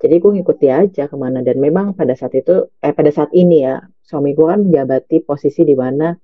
Jadi 0.00 0.16
gue 0.16 0.30
ngikuti 0.40 0.72
aja 0.72 1.04
ke 1.04 1.16
mana. 1.20 1.44
Dan 1.44 1.60
memang 1.60 1.92
pada 1.92 2.16
saat 2.16 2.32
itu 2.32 2.72
eh 2.80 2.96
pada 2.96 3.12
saat 3.12 3.28
ini 3.36 3.68
ya 3.68 3.84
suami 4.00 4.32
gue 4.32 4.46
kan 4.48 4.64
menjabati 4.64 5.20
posisi 5.28 5.68
di 5.68 5.76
mana 5.76 6.16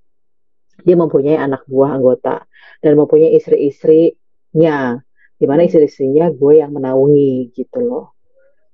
dia 0.81 0.97
mempunyai 0.97 1.37
anak 1.37 1.69
buah 1.69 2.01
anggota 2.01 2.49
dan 2.81 2.97
mempunyai 2.97 3.37
istri-istrinya 3.37 4.97
di 5.37 5.45
mana 5.45 5.69
istri-istrinya 5.69 6.33
gue 6.33 6.65
yang 6.65 6.73
menaungi 6.73 7.53
gitu 7.53 7.85
loh. 7.85 8.17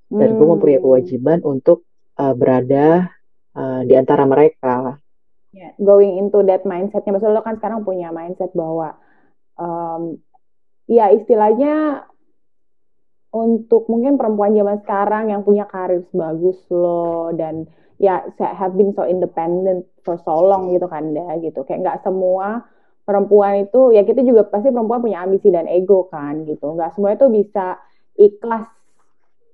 Dan 0.06 0.38
gue 0.38 0.46
mempunyai 0.46 0.78
Hmm. 0.78 0.86
kewajiban 0.86 1.38
untuk 1.42 1.90
uh, 2.22 2.34
berada 2.38 3.10
uh, 3.58 3.82
di 3.82 3.98
antara 3.98 4.22
mereka 4.30 4.94
Ya, 5.50 5.74
going 5.82 6.14
into 6.14 6.46
that 6.46 6.62
mindsetnya, 6.62 7.10
maksudnya 7.10 7.34
lo 7.34 7.42
kan 7.42 7.58
sekarang 7.58 7.82
punya 7.82 8.14
mindset 8.14 8.54
bahwa 8.54 8.94
em, 9.58 10.22
ya 10.86 11.10
istilahnya 11.10 12.06
untuk 13.30 13.86
mungkin 13.86 14.18
perempuan 14.18 14.54
zaman 14.54 14.78
sekarang 14.82 15.30
yang 15.30 15.42
punya 15.46 15.66
karir 15.66 16.02
bagus 16.10 16.58
lo 16.70 17.30
dan 17.34 17.66
ya 17.98 18.26
have 18.38 18.74
been 18.74 18.90
so 18.94 19.06
independent 19.06 19.86
for 20.02 20.18
so 20.22 20.34
long 20.38 20.70
gitu 20.70 20.86
kan 20.90 21.14
dah 21.14 21.38
gitu. 21.38 21.62
Kayak 21.66 21.80
nggak 21.82 21.98
semua 22.06 22.66
perempuan 23.02 23.66
itu 23.66 23.90
ya 23.90 24.06
kita 24.06 24.22
juga 24.22 24.46
pasti 24.46 24.70
perempuan 24.70 25.02
punya 25.02 25.22
ambisi 25.26 25.50
dan 25.50 25.66
ego 25.66 26.06
kan 26.10 26.46
gitu. 26.46 26.74
Nggak 26.74 26.94
semua 26.94 27.14
itu 27.14 27.26
bisa 27.26 27.78
ikhlas. 28.18 28.66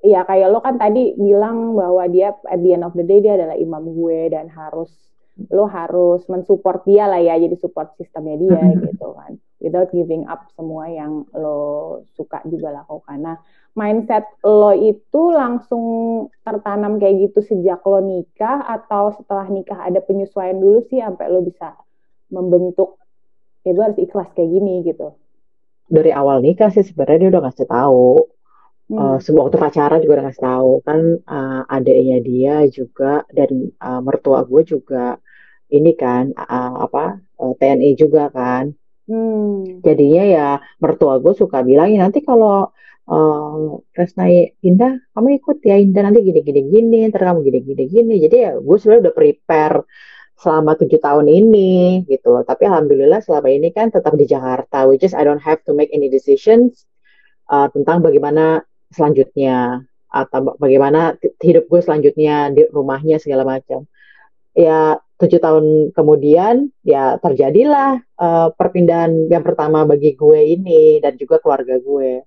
Ya 0.04 0.28
kayak 0.28 0.52
lo 0.52 0.60
kan 0.60 0.76
tadi 0.76 1.16
bilang 1.16 1.72
bahwa 1.72 2.04
dia 2.08 2.36
at 2.48 2.60
the 2.60 2.76
end 2.76 2.84
of 2.84 2.92
the 2.92 3.04
day 3.04 3.24
dia 3.24 3.36
adalah 3.36 3.56
imam 3.56 3.96
gue 3.96 4.28
dan 4.32 4.48
harus 4.52 4.92
lo 5.52 5.68
harus 5.68 6.24
mensupport 6.32 6.80
dia 6.88 7.04
lah 7.04 7.20
ya 7.20 7.36
jadi 7.36 7.56
support 7.60 7.92
sistemnya 8.00 8.40
dia 8.40 8.62
gitu 8.88 9.12
kan. 9.12 9.36
Without 9.60 9.88
giving 9.92 10.24
up 10.28 10.48
semua 10.56 10.88
yang 10.88 11.28
lo 11.36 12.00
suka 12.16 12.40
juga 12.48 12.72
lakukan 12.72 13.18
nah 13.20 13.36
mindset 13.76 14.24
lo 14.40 14.72
itu 14.72 15.22
langsung 15.36 15.84
tertanam 16.40 16.96
kayak 16.96 17.28
gitu 17.28 17.44
sejak 17.44 17.84
lo 17.84 18.00
nikah 18.00 18.64
atau 18.64 19.12
setelah 19.12 19.46
nikah 19.52 19.76
ada 19.84 20.00
penyesuaian 20.00 20.56
dulu 20.56 20.80
sih 20.88 21.04
sampai 21.04 21.28
lo 21.28 21.44
bisa 21.44 21.76
membentuk 22.32 22.96
ya 23.66 23.76
gue 23.76 23.84
harus 23.84 24.00
ikhlas 24.00 24.30
kayak 24.32 24.50
gini 24.50 24.86
gitu. 24.86 25.12
Dari 25.86 26.10
awal 26.10 26.40
nikah 26.42 26.72
sih 26.72 26.82
sebenarnya 26.82 27.26
dia 27.26 27.30
udah 27.36 27.42
ngasih 27.46 27.68
tahu. 27.68 28.08
Hmm. 28.86 28.98
Uh, 29.02 29.18
sebuah 29.18 29.50
waktu 29.50 29.58
pacaran 29.58 29.98
juga 29.98 30.22
udah 30.22 30.26
ngasih 30.30 30.44
tahu 30.46 30.70
kan 30.86 31.00
uh, 31.26 31.62
adiknya 31.66 32.22
dia 32.22 32.54
juga 32.70 33.26
dan 33.34 33.74
uh, 33.82 33.98
mertua 33.98 34.46
gue 34.46 34.62
juga 34.62 35.18
ini 35.72 35.92
kan 35.98 36.34
uh, 36.36 36.86
apa 36.86 37.20
uh, 37.40 37.52
TNI 37.58 37.90
juga 37.98 38.28
kan. 38.30 38.74
Hmm. 39.06 39.82
Jadinya 39.86 40.22
ya 40.26 40.46
mertua 40.82 41.22
gue 41.22 41.34
suka 41.34 41.62
bilangin 41.62 42.02
nanti 42.02 42.20
kalau 42.26 42.74
uh, 43.10 43.78
Resna 43.94 44.26
Indah 44.62 44.98
kamu 45.14 45.28
ikut 45.42 45.56
ya 45.62 45.78
Indah 45.78 46.02
nanti 46.10 46.20
gini 46.26 46.40
gini 46.42 46.60
gini 46.66 46.98
ntar 47.10 47.22
kamu 47.32 47.46
gini 47.46 47.58
gini 47.62 47.82
gini 47.86 48.14
jadi 48.22 48.36
ya 48.36 48.50
gue 48.58 48.76
sebenarnya 48.76 49.02
udah 49.10 49.14
prepare 49.14 49.76
selama 50.36 50.76
tujuh 50.76 51.00
tahun 51.00 51.26
ini 51.32 52.04
gitu 52.10 52.28
loh 52.34 52.44
tapi 52.44 52.68
alhamdulillah 52.68 53.24
selama 53.24 53.48
ini 53.48 53.72
kan 53.72 53.88
tetap 53.88 54.12
di 54.20 54.28
Jakarta 54.28 54.84
which 54.84 55.00
is 55.06 55.16
I 55.16 55.24
don't 55.24 55.40
have 55.40 55.64
to 55.64 55.72
make 55.72 55.88
any 55.96 56.12
decisions 56.12 56.84
uh, 57.48 57.72
tentang 57.72 58.04
bagaimana 58.04 58.60
selanjutnya 58.92 59.86
atau 60.12 60.54
bagaimana 60.60 61.16
hidup 61.40 61.66
gue 61.72 61.80
selanjutnya 61.82 62.52
di 62.52 62.68
rumahnya 62.68 63.16
segala 63.16 63.48
macam 63.48 63.88
ya 64.52 65.00
tujuh 65.16 65.40
tahun 65.40 65.96
kemudian 65.96 66.68
ya 66.84 67.16
terjadilah 67.20 68.04
uh, 68.20 68.48
perpindahan 68.52 69.32
yang 69.32 69.40
pertama 69.40 69.88
bagi 69.88 70.12
gue 70.12 70.40
ini 70.56 71.00
dan 71.00 71.16
juga 71.16 71.40
keluarga 71.40 71.80
gue. 71.80 72.24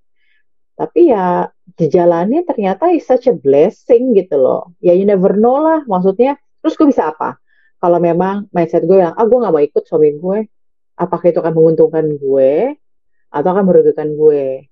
Tapi 0.80 1.12
ya 1.12 1.46
dijalani 1.76 2.48
ternyata 2.48 2.90
is 2.90 3.06
such 3.06 3.28
a 3.30 3.36
blessing 3.36 4.16
gitu 4.18 4.40
loh. 4.40 4.74
Ya 4.82 4.96
you 4.98 5.06
never 5.06 5.38
know 5.38 5.62
lah 5.62 5.86
maksudnya. 5.86 6.40
Terus 6.66 6.76
gue 6.76 6.88
bisa 6.90 7.14
apa? 7.14 7.38
Kalau 7.80 8.00
memang 8.02 8.50
mindset 8.52 8.84
gue 8.84 9.00
bilang 9.00 9.16
ah 9.16 9.26
gue 9.28 9.38
nggak 9.38 9.54
mau 9.54 9.64
ikut 9.64 9.84
suami 9.88 10.12
gue 10.18 10.40
apakah 11.00 11.32
itu 11.32 11.40
akan 11.40 11.56
menguntungkan 11.56 12.06
gue 12.20 12.76
atau 13.32 13.50
akan 13.56 13.64
merugikan 13.64 14.12
gue? 14.14 14.68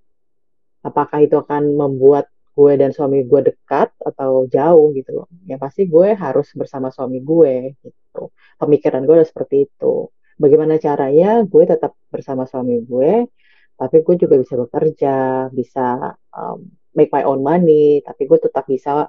Apakah 0.84 1.23
itu 1.23 1.39
akan 1.39 1.80
membuat 1.80 2.27
gue 2.58 2.74
dan 2.82 2.89
suami 2.89 3.22
gue 3.30 3.41
dekat 3.54 3.93
atau 4.02 4.50
jauh 4.50 4.89
gitu 4.98 5.22
loh 5.22 5.28
ya 5.46 5.62
pasti 5.62 5.86
gue 5.86 6.17
harus 6.17 6.50
bersama 6.58 6.89
suami 6.89 7.22
gue 7.22 7.78
gitu 7.86 8.34
pemikiran 8.58 9.06
gue 9.06 9.15
udah 9.22 9.30
seperti 9.30 9.70
itu 9.70 10.10
bagaimana 10.41 10.82
caranya 10.82 11.46
gue 11.46 11.63
tetap 11.70 11.93
bersama 12.10 12.50
suami 12.50 12.82
gue 12.82 13.30
tapi 13.78 14.02
gue 14.02 14.15
juga 14.17 14.41
bisa 14.41 14.58
bekerja 14.58 15.15
bisa 15.54 16.17
um, 16.34 16.65
make 16.98 17.13
my 17.13 17.22
own 17.22 17.46
money 17.46 18.02
tapi 18.02 18.26
gue 18.26 18.41
tetap 18.41 18.65
bisa 18.65 19.06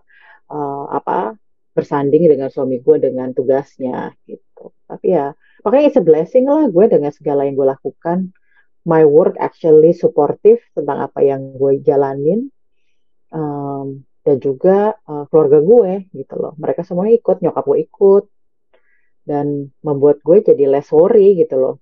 uh, 0.53 0.85
apa 0.93 1.41
bersanding 1.79 2.27
dengan 2.27 2.51
suami 2.51 2.83
gue 2.83 2.97
dengan 2.99 3.31
tugasnya 3.31 4.11
gitu. 4.27 4.75
Tapi 4.91 5.15
ya 5.15 5.31
makanya 5.63 5.85
it's 5.87 6.01
a 6.01 6.03
blessing 6.03 6.51
lah 6.51 6.67
gue 6.67 6.85
dengan 6.91 7.15
segala 7.15 7.47
yang 7.47 7.55
gue 7.55 7.69
lakukan. 7.71 8.35
My 8.83 9.07
work 9.07 9.39
actually 9.39 9.95
supportive 9.95 10.59
tentang 10.75 11.07
apa 11.07 11.23
yang 11.23 11.55
gue 11.55 11.79
jalanin 11.87 12.51
um, 13.33 14.05
dan 14.23 14.37
juga 14.39 14.97
uh, 15.09 15.25
keluarga 15.29 15.59
gue 15.63 15.93
gitu 16.13 16.35
loh. 16.37 16.53
Mereka 16.61 16.85
semua 16.85 17.09
ikut, 17.09 17.41
nyokap 17.41 17.65
gue 17.65 17.79
ikut 17.85 18.25
dan 19.29 19.69
membuat 19.85 20.25
gue 20.25 20.41
jadi 20.41 20.65
less 20.69 20.89
worry 20.89 21.37
gitu 21.37 21.61
loh 21.61 21.75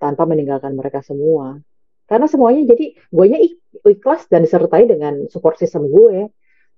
tanpa 0.00 0.24
meninggalkan 0.28 0.76
mereka 0.76 1.04
semua. 1.04 1.60
Karena 2.08 2.26
semuanya 2.26 2.74
jadi 2.74 2.96
gue 2.96 3.26
nya 3.30 3.38
ikhlas 3.86 4.26
dan 4.26 4.42
disertai 4.44 4.88
dengan 4.88 5.28
support 5.28 5.56
system 5.60 5.86
gue. 5.88 6.28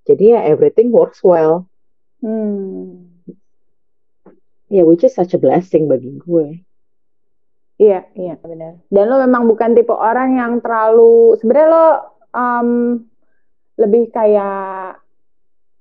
Jadi 0.03 0.35
ya 0.35 0.43
everything 0.47 0.91
works 0.91 1.23
well 1.23 1.71
Hmm. 2.23 3.11
Ya, 4.71 4.81
yeah, 4.81 4.85
which 4.87 5.03
is 5.05 5.13
such 5.13 5.35
a 5.35 5.43
blessing 5.43 5.91
bagi 5.91 6.17
gue. 6.17 6.63
Iya, 7.83 8.07
iya 8.15 8.39
benar. 8.39 8.79
Dan 8.89 9.05
lo 9.11 9.19
memang 9.19 9.51
bukan 9.51 9.75
tipe 9.75 9.91
orang 9.91 10.39
yang 10.39 10.63
terlalu 10.63 11.35
sebenarnya 11.43 11.69
lo 11.69 11.89
um, 12.31 12.71
lebih 13.81 14.13
kayak 14.13 15.01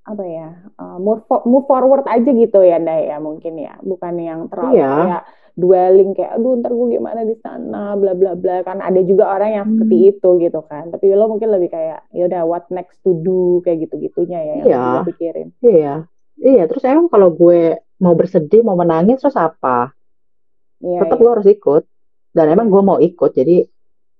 apa 0.01 0.23
ya 0.25 0.49
uh, 0.81 0.97
move 0.97 1.21
move 1.45 1.65
forward 1.69 2.05
aja 2.09 2.29
gitu 2.33 2.59
ya 2.65 2.81
Nda 2.81 2.97
ya 3.05 3.17
mungkin 3.21 3.53
ya 3.61 3.77
bukan 3.85 4.17
yang 4.17 4.49
terlalu 4.49 4.81
iya. 4.81 4.91
kayak 4.97 5.23
dwelling 5.51 6.11
kayak 6.17 6.41
aduh 6.41 6.57
ntar 6.57 6.73
gue 6.73 6.87
gimana 6.97 7.21
di 7.21 7.35
sana 7.37 7.93
bla 7.99 8.17
bla 8.17 8.33
bla 8.33 8.65
kan 8.65 8.81
ada 8.81 8.97
juga 9.05 9.29
orang 9.29 9.51
yang 9.53 9.65
hmm. 9.67 9.73
seperti 9.77 9.97
itu 10.09 10.29
gitu 10.41 10.59
kan 10.65 10.89
tapi 10.89 11.11
lo 11.13 11.29
mungkin 11.29 11.53
lebih 11.53 11.69
kayak 11.69 12.01
ya 12.15 12.23
udah 12.25 12.41
what 12.49 12.65
next 12.73 12.97
to 13.05 13.13
do 13.21 13.61
kayak 13.61 13.85
gitu 13.85 13.99
gitunya 14.01 14.39
ya 14.41 14.55
yang 14.65 14.81
iya. 14.81 15.05
pikirin 15.05 15.47
iya 15.61 15.93
Iya, 16.41 16.65
terus 16.65 16.81
emang 16.89 17.05
kalau 17.05 17.29
gue 17.37 17.77
mau 18.01 18.17
bersedih, 18.17 18.65
mau 18.65 18.73
menangis, 18.73 19.21
terus 19.21 19.37
apa? 19.37 19.93
Iya, 20.81 21.05
Tetap 21.05 21.17
iya. 21.17 21.21
gue 21.21 21.29
harus 21.29 21.47
ikut. 21.47 21.83
Dan 22.33 22.45
emang 22.49 22.67
gue 22.73 22.81
mau 22.81 22.97
ikut, 22.97 23.31
jadi 23.37 23.61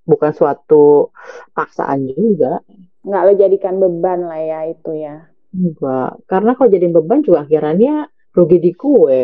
bukan 0.06 0.32
suatu 0.38 1.10
paksaan 1.58 2.06
juga. 2.14 2.62
Nggak 3.02 3.22
lo 3.26 3.32
jadikan 3.38 3.76
beban 3.82 4.20
lah 4.26 4.42
ya 4.42 4.60
itu 4.70 4.92
ya. 4.96 5.26
Enggak, 5.52 6.24
karena 6.32 6.52
kalau 6.56 6.70
jadi 6.72 6.88
beban 6.88 7.20
juga 7.26 7.44
akhirnya 7.44 8.08
rugi 8.32 8.58
di 8.64 8.72
gue. 8.72 9.22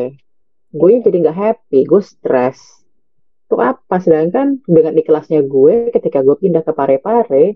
Gue 0.76 0.90
yeah. 0.92 1.04
jadi 1.08 1.18
nggak 1.24 1.38
happy, 1.38 1.88
gue 1.88 2.02
stres. 2.04 2.60
Itu 3.48 3.56
apa? 3.64 4.04
Sedangkan 4.04 4.60
dengan 4.68 4.94
ikhlasnya 5.00 5.46
gue 5.48 5.96
ketika 5.96 6.20
gue 6.20 6.36
pindah 6.36 6.68
ke 6.68 6.72
Pare-Pare, 6.76 7.56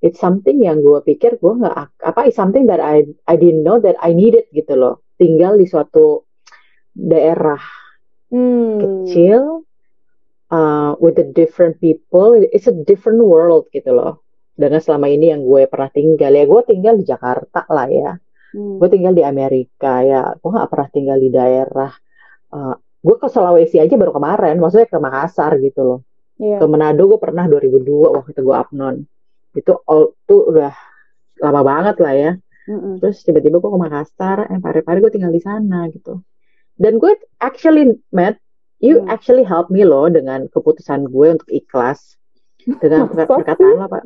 it's 0.00 0.20
something 0.20 0.64
yang 0.64 0.80
gue 0.80 1.00
pikir 1.04 1.36
gue 1.36 1.52
nggak 1.60 2.00
apa 2.00 2.20
it's 2.28 2.36
something 2.36 2.64
that 2.66 2.80
I 2.80 3.04
I 3.28 3.36
didn't 3.36 3.62
know 3.62 3.78
that 3.84 4.00
I 4.00 4.16
needed 4.16 4.48
gitu 4.50 4.76
loh 4.76 5.04
tinggal 5.20 5.60
di 5.60 5.68
suatu 5.68 6.24
daerah 6.96 7.60
hmm. 8.32 8.80
kecil 8.80 9.68
uh, 10.48 10.96
with 10.98 11.20
the 11.20 11.28
different 11.28 11.78
people 11.84 12.32
it's 12.32 12.66
a 12.66 12.74
different 12.74 13.20
world 13.20 13.68
gitu 13.76 13.92
loh 13.92 14.24
dengan 14.54 14.80
selama 14.82 15.06
ini 15.08 15.32
yang 15.32 15.42
gue 15.46 15.64
pernah 15.70 15.90
tinggal 15.90 16.32
ya 16.34 16.44
gue 16.44 16.62
tinggal 16.66 16.94
di 16.98 17.04
Jakarta 17.06 17.64
lah 17.70 17.88
ya. 17.88 18.12
Hmm. 18.50 18.82
gue 18.82 18.88
tinggal 18.90 19.14
di 19.14 19.22
Amerika 19.22 20.02
ya. 20.02 20.34
Gue 20.38 20.50
nggak 20.50 20.68
pernah 20.68 20.88
tinggal 20.90 21.18
di 21.22 21.30
daerah 21.30 21.90
uh, 22.50 22.74
gue 23.00 23.16
ke 23.16 23.28
Sulawesi 23.30 23.80
aja 23.80 23.94
baru 23.96 24.12
kemarin 24.12 24.60
maksudnya 24.60 24.88
ke 24.90 24.98
Makassar 25.00 25.56
gitu 25.62 25.80
loh. 25.82 26.00
Yeah. 26.40 26.56
ke 26.56 26.64
Manado 26.64 27.04
gue 27.04 27.20
pernah 27.20 27.44
2002 27.44 28.16
waktu 28.16 28.32
itu 28.32 28.40
gue 28.40 28.56
upnon 28.56 28.96
itu 29.52 29.76
all 29.84 30.16
tuh 30.24 30.48
udah 30.48 30.72
lama 31.40 31.60
banget 31.64 31.96
lah 32.00 32.14
ya. 32.16 32.32
Mm-hmm. 32.70 33.02
terus 33.02 33.26
tiba-tiba 33.26 33.58
gue 33.58 33.70
ke 33.72 33.80
Makassar 33.80 34.46
eh 34.46 34.60
pare-pare 34.60 34.98
gue 35.00 35.12
tinggal 35.12 35.32
di 35.32 35.42
sana 35.42 35.88
gitu. 35.92 36.20
Dan 36.80 36.96
gue 36.96 37.12
actually 37.44 37.98
met 38.12 38.40
you 38.80 39.04
mm. 39.04 39.12
actually 39.12 39.44
help 39.44 39.68
me 39.68 39.84
loh 39.84 40.08
dengan 40.08 40.48
keputusan 40.48 41.08
gue 41.08 41.26
untuk 41.40 41.48
ikhlas. 41.50 42.16
Dengan 42.60 43.08
perkataan 43.10 43.88
pak 43.88 44.04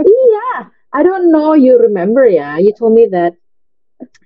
iya 0.00 0.70
I 0.92 1.00
don't 1.00 1.32
know 1.32 1.56
you 1.56 1.80
remember 1.80 2.28
ya 2.28 2.60
you 2.60 2.72
told 2.76 2.92
me 2.92 3.08
that 3.08 3.36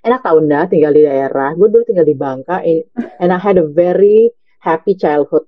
enak 0.02 0.22
tau 0.22 0.40
dah 0.40 0.66
tinggal 0.70 0.92
di 0.94 1.02
daerah 1.04 1.52
gue 1.54 1.68
dulu 1.68 1.85
tinggal 1.85 2.06
di 2.06 2.16
Bangka 2.16 2.62
and 3.20 3.30
I 3.30 3.38
had 3.38 3.61
a 3.61 3.66
very 3.66 4.32
happy 4.62 4.96
childhood 4.96 5.46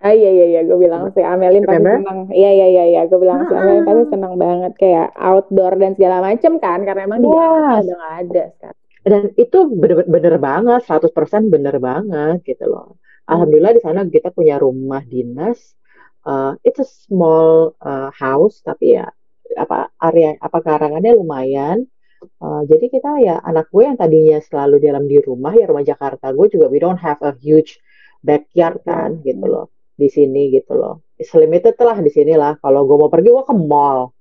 Ah 0.00 0.16
iya 0.16 0.32
iya 0.32 0.46
iya, 0.48 0.60
gue 0.64 0.80
bilang 0.80 1.12
si 1.12 1.20
Amelin 1.20 1.68
pasti 1.68 1.84
senang. 1.84 2.32
Iya 2.32 2.50
iya 2.56 2.66
iya 2.72 2.84
iya, 2.88 3.00
gue 3.04 3.20
bilang 3.20 3.44
si 3.44 3.52
Amelin 3.52 3.84
pasti 3.84 4.04
senang 4.16 4.34
banget 4.40 4.72
kayak 4.80 5.12
outdoor 5.12 5.76
dan 5.76 5.92
segala 5.92 6.24
macem 6.24 6.56
kan 6.56 6.80
karena 6.88 7.04
emang 7.04 7.20
yes. 7.20 7.28
dia 7.28 7.36
udah 7.36 7.96
gak 8.00 8.14
ada 8.24 8.42
sekarang. 8.56 8.80
Dan 9.00 9.22
itu 9.36 9.58
bener, 9.76 9.98
bener 10.08 10.34
banget, 10.40 10.80
100% 10.88 11.52
bener 11.52 11.76
banget 11.76 12.38
gitu 12.48 12.64
loh. 12.64 12.96
Alhamdulillah 13.28 13.76
di 13.76 13.82
sana 13.84 14.00
kita 14.08 14.32
punya 14.32 14.56
rumah 14.56 15.04
dinas. 15.04 15.76
Uh, 16.20 16.52
it's 16.66 16.78
a 16.78 16.88
small 16.88 17.72
uh, 17.80 18.12
house 18.12 18.60
tapi 18.60 19.00
ya 19.00 19.08
apa 19.56 19.88
area 19.98 20.36
apa 20.40 20.58
karangannya 20.60 21.16
lumayan. 21.16 21.88
Uh, 22.36 22.68
jadi 22.68 22.92
kita 22.92 23.10
ya 23.24 23.36
anak 23.40 23.72
gue 23.72 23.88
yang 23.88 23.96
tadinya 23.96 24.36
selalu 24.44 24.76
dalam 24.76 25.08
di 25.08 25.16
rumah 25.24 25.56
ya 25.56 25.64
rumah 25.64 25.80
Jakarta 25.80 26.28
gue 26.36 26.52
juga 26.52 26.68
we 26.68 26.76
don't 26.76 27.00
have 27.00 27.16
a 27.24 27.32
huge 27.40 27.80
backyard 28.20 28.84
kan 28.84 29.24
gitu 29.24 29.40
loh 29.48 29.72
di 29.96 30.08
sini 30.08 30.52
gitu 30.52 30.76
loh. 30.76 31.04
It's 31.20 31.32
limited 31.36 31.76
lah 31.80 31.96
di 32.00 32.08
sini 32.08 32.36
lah. 32.36 32.56
Kalau 32.60 32.88
gue 32.88 32.96
mau 32.96 33.12
pergi 33.12 33.28
gue 33.28 33.44
ke 33.44 33.54
mall. 33.56 34.12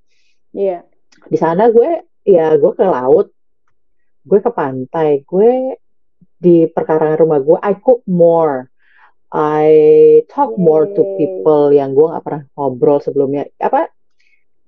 Iya. 0.55 0.79
Yeah. 0.79 0.81
Di 1.27 1.37
sana 1.39 1.67
gue 1.71 2.07
ya 2.27 2.55
gue 2.55 2.71
ke 2.75 2.85
laut, 2.85 3.31
gue 4.23 4.39
ke 4.39 4.51
pantai, 4.51 5.23
gue 5.23 5.79
di 6.39 6.67
perkarangan 6.67 7.19
rumah 7.19 7.39
gue 7.43 7.57
I 7.59 7.73
cook 7.79 8.03
more. 8.07 8.67
I 9.29 9.69
talk 10.29 10.57
more 10.57 10.89
to 10.89 11.01
people 11.21 11.69
yang 11.69 11.93
gue 11.93 12.07
gak 12.09 12.25
pernah 12.25 12.43
ngobrol 12.57 12.97
sebelumnya. 13.01 13.45
Apa? 13.61 13.89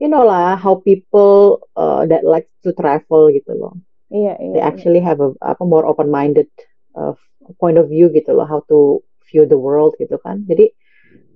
You 0.01 0.09
know 0.09 0.25
lah 0.25 0.57
how 0.57 0.81
people 0.81 1.65
uh, 1.77 2.05
that 2.09 2.25
like 2.25 2.49
to 2.65 2.73
travel 2.73 3.29
gitu 3.33 3.53
loh. 3.53 3.77
Iya, 4.09 4.33
yeah, 4.33 4.35
iya. 4.37 4.45
Yeah, 4.45 4.51
They 4.57 4.61
actually 4.61 5.01
have 5.01 5.21
a 5.21 5.33
apa 5.41 5.61
more 5.65 5.85
open 5.85 6.09
minded 6.09 6.49
uh, 6.97 7.13
point 7.61 7.77
of 7.77 7.89
view 7.89 8.09
gitu 8.13 8.33
loh 8.33 8.45
how 8.45 8.65
to 8.69 9.01
view 9.29 9.45
the 9.45 9.57
world 9.57 9.97
gitu 10.01 10.17
kan. 10.21 10.45
Jadi 10.45 10.73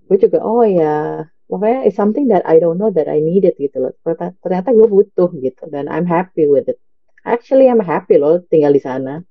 gue 0.05 0.17
juga 0.21 0.37
oh 0.45 0.61
ya 0.61 1.25
pokoknya 1.49 1.85
it's 1.85 1.97
something 1.97 2.29
that 2.29 2.45
I 2.45 2.61
don't 2.61 2.77
know 2.77 2.93
that 2.93 3.09
I 3.09 3.21
needed 3.21 3.57
gitu 3.57 3.77
loh 3.81 3.93
ternyata, 4.01 4.33
ternyata 4.41 4.69
gue 4.73 4.87
butuh 4.89 5.29
gitu 5.41 5.69
dan 5.69 5.89
I'm 5.89 6.05
happy 6.05 6.45
with 6.49 6.69
it 6.69 6.77
actually 7.25 7.69
I'm 7.69 7.81
happy 7.81 8.17
loh 8.17 8.41
tinggal 8.49 8.73
di 8.73 8.81
sana 8.81 9.21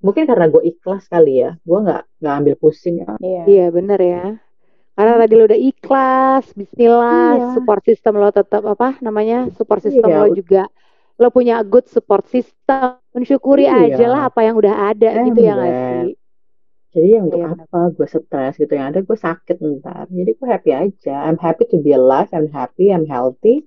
mungkin 0.00 0.24
karena 0.24 0.48
gue 0.48 0.62
ikhlas 0.64 1.04
kali 1.06 1.44
ya 1.44 1.50
gue 1.60 1.78
nggak 1.84 2.02
nggak 2.20 2.34
ambil 2.40 2.54
pusing 2.56 3.04
iya 3.20 3.42
iya 3.44 3.66
bener 3.68 4.00
ya 4.00 4.24
karena 4.96 5.14
tadi 5.16 5.32
lo 5.36 5.44
udah 5.48 5.60
ikhlas 5.60 6.44
Bismillah 6.56 7.30
iya. 7.36 7.46
support 7.56 7.82
system 7.84 8.12
lo 8.20 8.28
tetap 8.32 8.64
apa 8.64 9.00
namanya 9.00 9.48
support 9.56 9.80
system 9.80 10.08
iya. 10.08 10.18
lo 10.20 10.26
juga 10.32 10.62
lo 11.20 11.28
punya 11.28 11.60
good 11.64 11.84
support 11.88 12.24
system 12.28 12.96
mensyukuri 13.12 13.68
iya. 13.68 13.92
aja 13.92 14.06
lah 14.08 14.20
apa 14.32 14.40
yang 14.44 14.56
udah 14.56 14.92
ada 14.92 15.08
eh, 15.20 15.24
gitu 15.28 15.40
ya 15.44 15.52
nggak 15.56 15.76
sih 15.76 16.20
Jadi 16.90 17.06
ya 17.14 17.20
untuk 17.22 17.38
Iya, 17.38 17.54
apa 17.54 17.78
gue 17.94 18.06
stres 18.10 18.58
gitu 18.58 18.72
yang 18.74 18.90
ada 18.90 18.98
gue 18.98 19.14
sakit 19.14 19.62
ntar. 19.62 20.10
Jadi 20.10 20.30
gue 20.34 20.48
happy 20.50 20.70
aja. 20.74 21.22
I'm 21.22 21.38
happy 21.38 21.70
to 21.70 21.78
be 21.78 21.94
alive. 21.94 22.26
I'm 22.34 22.50
happy. 22.50 22.90
I'm 22.90 23.06
healthy. 23.06 23.62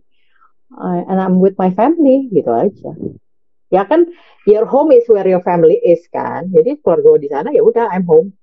I- 0.76 1.08
and 1.08 1.24
I'm 1.24 1.40
with 1.40 1.56
my 1.56 1.72
family 1.72 2.28
gitu 2.36 2.52
aja. 2.52 2.92
Ya 3.74 3.90
kan, 3.90 4.06
your 4.46 4.70
home 4.70 4.94
is 4.94 5.10
where 5.10 5.26
your 5.26 5.42
family 5.42 5.82
is 5.82 6.06
kan. 6.14 6.54
Jadi 6.54 6.78
keluarga 6.86 7.18
di 7.18 7.28
sana 7.34 7.50
ya 7.50 7.66
udah 7.66 7.90
I'm 7.90 8.06
home 8.06 8.38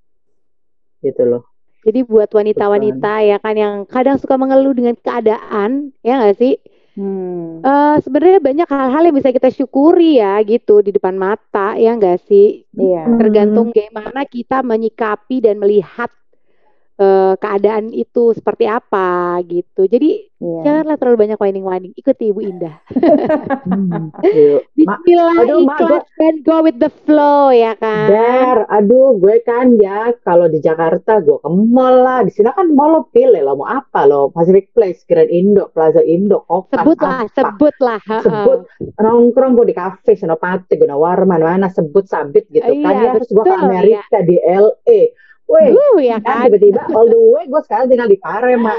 gitu 1.07 1.23
loh. 1.23 1.47
Jadi 1.87 2.05
buat 2.05 2.29
wanita-wanita 2.29 3.13
ya 3.25 3.39
kan 3.41 3.55
yang 3.57 3.75
kadang 3.89 4.21
suka 4.21 4.37
mengeluh 4.37 4.77
dengan 4.77 4.93
keadaan, 5.01 5.97
ya 6.05 6.21
nggak 6.21 6.37
sih? 6.37 6.61
Hmm. 6.99 7.65
Eh 7.65 7.97
sebenarnya 8.05 8.43
banyak 8.43 8.69
hal-hal 8.69 9.03
yang 9.09 9.17
bisa 9.17 9.33
kita 9.33 9.49
syukuri 9.49 10.21
ya 10.21 10.37
gitu 10.45 10.85
di 10.85 10.93
depan 10.93 11.17
mata, 11.17 11.79
ya 11.81 11.97
nggak 11.97 12.21
sih? 12.29 12.69
Iya. 12.77 13.17
Tergantung 13.17 13.73
bagaimana 13.73 14.29
kita 14.29 14.61
menyikapi 14.61 15.41
dan 15.41 15.57
melihat 15.57 16.13
eh, 17.01 17.35
keadaan 17.35 17.89
itu 17.91 18.37
seperti 18.37 18.65
apa 18.65 19.09
gitu. 19.43 19.85
Jadi 19.85 20.29
Iya. 20.41 20.61
janganlah 20.65 20.97
terlalu 20.97 21.17
banyak 21.21 21.37
whining-whining. 21.37 21.93
Ikuti 21.95 22.33
Ibu 22.33 22.41
Indah. 22.41 22.81
Hmm. 23.61 24.09
Ma- 24.89 24.97
Bismillah, 24.97 25.37
aduh, 25.37 25.59
Ma, 25.61 25.77
ikhlas 25.77 26.09
dan 26.17 26.35
go 26.41 26.57
with 26.61 26.77
the 26.77 26.89
flow 27.05 27.53
ya 27.53 27.77
kan. 27.77 28.09
Der, 28.09 28.65
aduh 28.67 29.21
gue 29.21 29.37
kan 29.43 29.77
ya 29.77 30.17
kalau 30.21 30.49
di 30.49 30.59
Jakarta 30.59 31.21
gue 31.21 31.37
ke 31.37 31.49
mall 31.49 32.01
lah. 32.01 32.25
Di 32.25 32.33
sini 32.33 32.49
kan 32.49 32.73
mall 32.73 32.91
lo 32.91 33.01
pilih 33.07 33.37
lo 33.39 33.53
mau 33.55 33.69
apa 33.69 34.05
lo. 34.05 34.33
Pacific 34.33 34.73
Place, 34.73 35.05
Grand 35.05 35.29
Indo, 35.29 35.69
Plaza 35.69 36.01
Indo, 36.01 36.41
Kokas, 36.43 36.81
Sebutlah, 36.81 37.19
apa. 37.21 37.33
sebutlah. 37.37 38.01
Sebut 38.25 38.59
nongkrong 38.97 39.53
gue 39.55 39.67
di 39.69 39.77
kafe, 39.77 40.17
Senopati, 40.17 40.77
Gunawarman, 40.77 41.37
mana 41.37 41.69
sebut 41.69 42.05
sabit 42.05 42.49
gitu 42.49 42.65
kan 42.65 42.97
Iya, 42.97 43.03
ya. 43.03 43.13
Terus 43.13 43.29
gue 43.29 43.45
ke 43.45 43.53
Amerika 43.55 44.19
di 44.25 44.41
LA. 44.41 45.01
Weh, 45.51 45.69
Uh, 45.75 45.99
ya 45.99 46.23
kan 46.23 46.47
kan. 46.47 46.47
tiba-tiba 46.47 46.81
all 46.95 47.11
the 47.11 47.19
way 47.19 47.43
gue 47.51 47.61
sekarang 47.67 47.91
tinggal 47.91 48.07
di 48.07 48.19
Parema. 48.23 48.71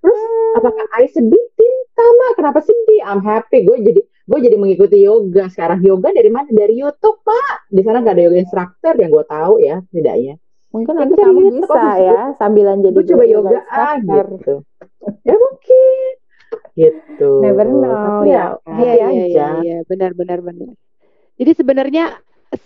Terus 0.00 0.22
apakah 0.56 0.84
I 0.96 1.04
sedih? 1.12 1.44
Tinta 1.56 2.04
mak, 2.08 2.30
kenapa 2.40 2.60
sedih? 2.64 3.00
I'm 3.04 3.20
happy. 3.20 3.68
Gue 3.68 3.84
jadi 3.84 4.00
gue 4.00 4.38
jadi 4.40 4.56
mengikuti 4.56 5.04
yoga 5.04 5.52
sekarang. 5.52 5.84
Yoga 5.84 6.16
dari 6.16 6.32
mana? 6.32 6.48
Dari 6.48 6.72
YouTube 6.72 7.20
pak. 7.20 7.68
Di 7.68 7.84
sana 7.84 8.00
gak 8.00 8.16
ada 8.16 8.24
yoga 8.32 8.38
instructor 8.40 8.96
yang 8.96 9.12
gue 9.12 9.24
tahu 9.28 9.54
ya, 9.60 9.76
setidaknya. 9.92 10.34
Mungkin 10.72 10.92
nanti 10.92 11.14
kamu 11.16 11.40
YouTube, 11.40 11.56
bisa 11.64 11.72
maksud 11.72 12.04
ya 12.04 12.20
sambilan 12.36 12.76
jadi 12.84 12.96
Gue 12.96 13.04
coba 13.08 13.24
guru 13.24 13.34
yoga 13.36 13.58
ah 13.72 13.94
gitu. 13.96 14.54
Ya 15.24 15.34
mungkin. 15.36 16.10
Gitu. 16.76 17.30
Never 17.40 17.66
know, 17.66 17.96
Tapi 17.96 18.28
ya, 18.28 18.36
ya. 18.36 18.72
Iya, 18.76 18.92
iya, 18.92 19.08
iya, 19.08 19.24
aja. 19.24 19.46
iya, 19.64 19.78
benar, 19.88 20.12
benar, 20.12 20.38
benar. 20.44 20.76
Jadi 21.36 21.52
sebenarnya 21.56 22.04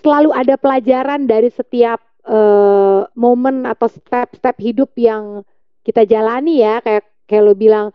selalu 0.03 0.31
ada 0.35 0.55
pelajaran 0.59 1.31
dari 1.31 1.51
setiap 1.51 2.03
eh, 2.25 3.01
momen 3.17 3.65
atau 3.69 3.89
step-step 3.91 4.57
hidup 4.61 4.91
yang 4.99 5.45
kita 5.87 6.05
jalani 6.05 6.61
ya, 6.65 6.81
kayak 6.85 7.05
kayak 7.29 7.43
lo 7.47 7.55
bilang 7.57 7.87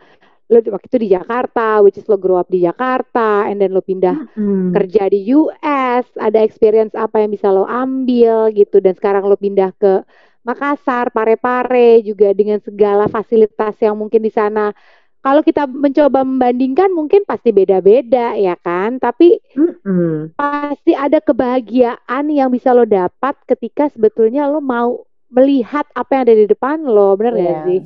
lo 0.50 0.58
waktu 0.62 0.86
itu 0.90 0.98
di 1.02 1.08
Jakarta, 1.14 1.82
which 1.82 1.98
is 1.98 2.06
lo 2.06 2.16
grow 2.18 2.38
up 2.38 2.48
di 2.50 2.62
Jakarta, 2.62 3.46
and 3.50 3.58
then 3.62 3.74
lo 3.74 3.82
pindah 3.82 4.18
Hmm. 4.36 4.72
kerja 4.74 5.08
di 5.08 5.32
US, 5.34 6.06
ada 6.20 6.38
experience 6.44 6.92
apa 6.94 7.22
yang 7.24 7.32
bisa 7.32 7.48
lo 7.50 7.64
ambil 7.66 8.52
gitu, 8.52 8.78
dan 8.82 8.92
sekarang 8.94 9.24
lo 9.26 9.36
pindah 9.38 9.72
ke 9.78 10.04
Makassar, 10.46 11.10
Parepare 11.10 11.98
juga 12.06 12.30
dengan 12.30 12.62
segala 12.62 13.10
fasilitas 13.10 13.74
yang 13.82 13.98
mungkin 13.98 14.22
di 14.22 14.30
sana. 14.30 14.70
Kalau 15.26 15.42
kita 15.42 15.66
mencoba 15.66 16.22
membandingkan 16.22 16.94
mungkin 16.94 17.26
pasti 17.26 17.50
beda-beda 17.50 18.38
ya 18.38 18.54
kan, 18.54 19.02
tapi 19.02 19.42
Mm-mm. 19.58 20.30
pasti 20.38 20.94
ada 20.94 21.18
kebahagiaan 21.18 22.30
yang 22.30 22.54
bisa 22.54 22.70
lo 22.70 22.86
dapat 22.86 23.34
ketika 23.50 23.90
sebetulnya 23.90 24.46
lo 24.46 24.62
mau 24.62 25.02
melihat 25.34 25.82
apa 25.92 26.10
yang 26.14 26.22
ada 26.30 26.36
di 26.38 26.46
depan 26.46 26.78
lo, 26.86 27.18
bener 27.18 27.34
nggak 27.34 27.58
Iya. 27.58 27.66
sih? 27.66 27.80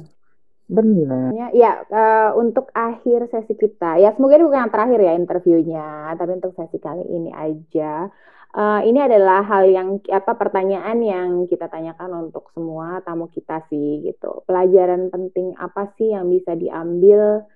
Bener. 0.71 1.35
Ya, 1.35 1.47
ya, 1.51 1.73
eh, 1.83 2.31
untuk 2.39 2.71
akhir 2.71 3.27
sesi 3.27 3.59
kita, 3.59 3.99
ya 3.99 4.15
semoga 4.15 4.39
ini 4.39 4.47
bukan 4.47 4.63
yang 4.69 4.73
terakhir 4.75 5.01
ya 5.03 5.13
interviewnya, 5.19 5.89
tapi 6.15 6.31
untuk 6.39 6.53
sesi 6.55 6.79
kali 6.79 7.03
ini 7.09 7.33
aja. 7.35 8.07
Eh, 8.51 8.81
ini 8.91 8.99
adalah 8.99 9.47
hal 9.47 9.65
yang 9.71 9.89
apa 10.11 10.35
pertanyaan 10.35 10.99
yang 11.07 11.29
kita 11.47 11.71
tanyakan 11.71 12.11
untuk 12.31 12.51
semua 12.51 12.99
tamu 13.07 13.31
kita 13.31 13.63
sih 13.71 14.03
gitu. 14.03 14.43
Pelajaran 14.43 15.07
penting 15.15 15.55
apa 15.55 15.95
sih 15.95 16.11
yang 16.11 16.27
bisa 16.27 16.59
diambil 16.59 17.47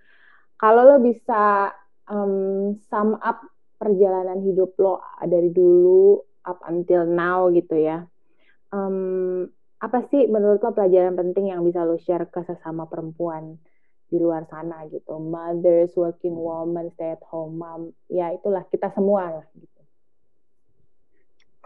kalau 0.55 0.83
lo 0.87 0.97
bisa 1.03 1.75
em, 2.07 2.79
sum 2.87 3.19
up 3.19 3.43
perjalanan 3.81 4.39
hidup 4.47 4.71
lo 4.79 5.03
dari 5.27 5.51
dulu 5.51 6.23
up 6.47 6.63
until 6.71 7.03
now 7.11 7.51
gitu 7.51 7.75
ya. 7.75 8.07
Em, 8.71 8.97
apa 9.83 9.99
sih 10.15 10.31
menurut 10.31 10.63
lo 10.63 10.71
pelajaran 10.79 11.19
penting 11.19 11.51
yang 11.51 11.67
bisa 11.67 11.83
lo 11.83 11.99
share 11.99 12.31
ke 12.31 12.41
sesama 12.47 12.87
perempuan 12.87 13.59
di 14.11 14.17
luar 14.23 14.47
sana 14.47 14.87
gitu? 14.95 15.19
Mothers, 15.19 15.91
working 15.99 16.39
woman, 16.39 16.95
stay 16.95 17.19
at 17.19 17.23
home 17.27 17.59
mom, 17.59 17.83
ya 18.07 18.31
itulah 18.31 18.63
kita 18.71 18.95
semua 18.95 19.43
lah 19.43 19.47
gitu. 19.59 19.74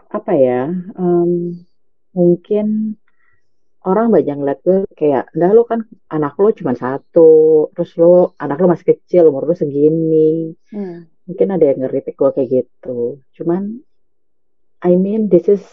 Apa 0.09 0.33
ya? 0.33 0.73
em, 0.73 1.61
mungkin 2.17 2.97
orang 3.85 4.09
banyak 4.09 4.35
ngeliat 4.41 4.59
gue 4.65 4.77
kayak, 4.97 5.29
dah 5.37 5.51
lo 5.53 5.63
kan 5.69 5.85
anak 6.09 6.33
lo 6.41 6.49
cuma 6.51 6.73
satu, 6.73 7.69
terus 7.77 7.93
lo 7.95 8.33
anak 8.41 8.57
lo 8.59 8.67
masih 8.73 8.97
kecil, 8.97 9.29
umur 9.29 9.45
lo 9.47 9.55
segini. 9.55 10.51
Hmm. 10.73 11.07
Mungkin 11.29 11.47
ada 11.53 11.61
yang 11.69 11.85
ngeritik 11.85 12.17
gue 12.17 12.29
kayak 12.33 12.49
gitu. 12.49 13.21
Cuman, 13.37 13.85
I 14.81 14.97
mean, 14.97 15.29
this 15.29 15.45
is 15.45 15.63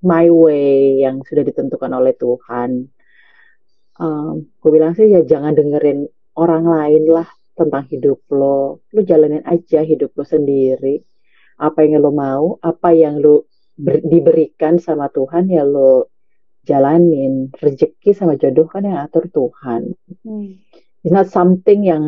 my 0.00 0.30
way 0.30 1.02
yang 1.02 1.26
sudah 1.26 1.42
ditentukan 1.42 1.90
oleh 1.90 2.14
Tuhan. 2.14 2.70
Em, 4.00 4.34
gue 4.62 4.70
bilang 4.70 4.94
sih 4.94 5.10
ya 5.10 5.20
jangan 5.26 5.52
dengerin 5.58 6.06
orang 6.38 6.64
lain 6.64 7.04
lah 7.10 7.28
tentang 7.58 7.90
hidup 7.90 8.22
lo. 8.30 8.86
Lo 8.94 9.00
jalanin 9.02 9.42
aja 9.44 9.82
hidup 9.82 10.14
lo 10.14 10.24
sendiri. 10.24 11.02
Apa 11.60 11.84
yang 11.84 12.00
lo 12.00 12.14
mau, 12.14 12.56
apa 12.62 12.94
yang 12.96 13.20
lo 13.20 13.49
ber- 13.80 14.04
diberikan 14.04 14.76
sama 14.76 15.08
Tuhan 15.08 15.48
ya 15.48 15.64
lo 15.64 16.12
jalanin. 16.68 17.48
Rezeki 17.50 18.12
sama 18.12 18.36
jodoh 18.36 18.68
kan 18.68 18.84
yang 18.84 19.00
atur 19.00 19.26
Tuhan. 19.32 19.96
Hmm. 20.22 20.60
It's 21.00 21.12
not 21.12 21.32
something 21.32 21.88
yang 21.88 22.04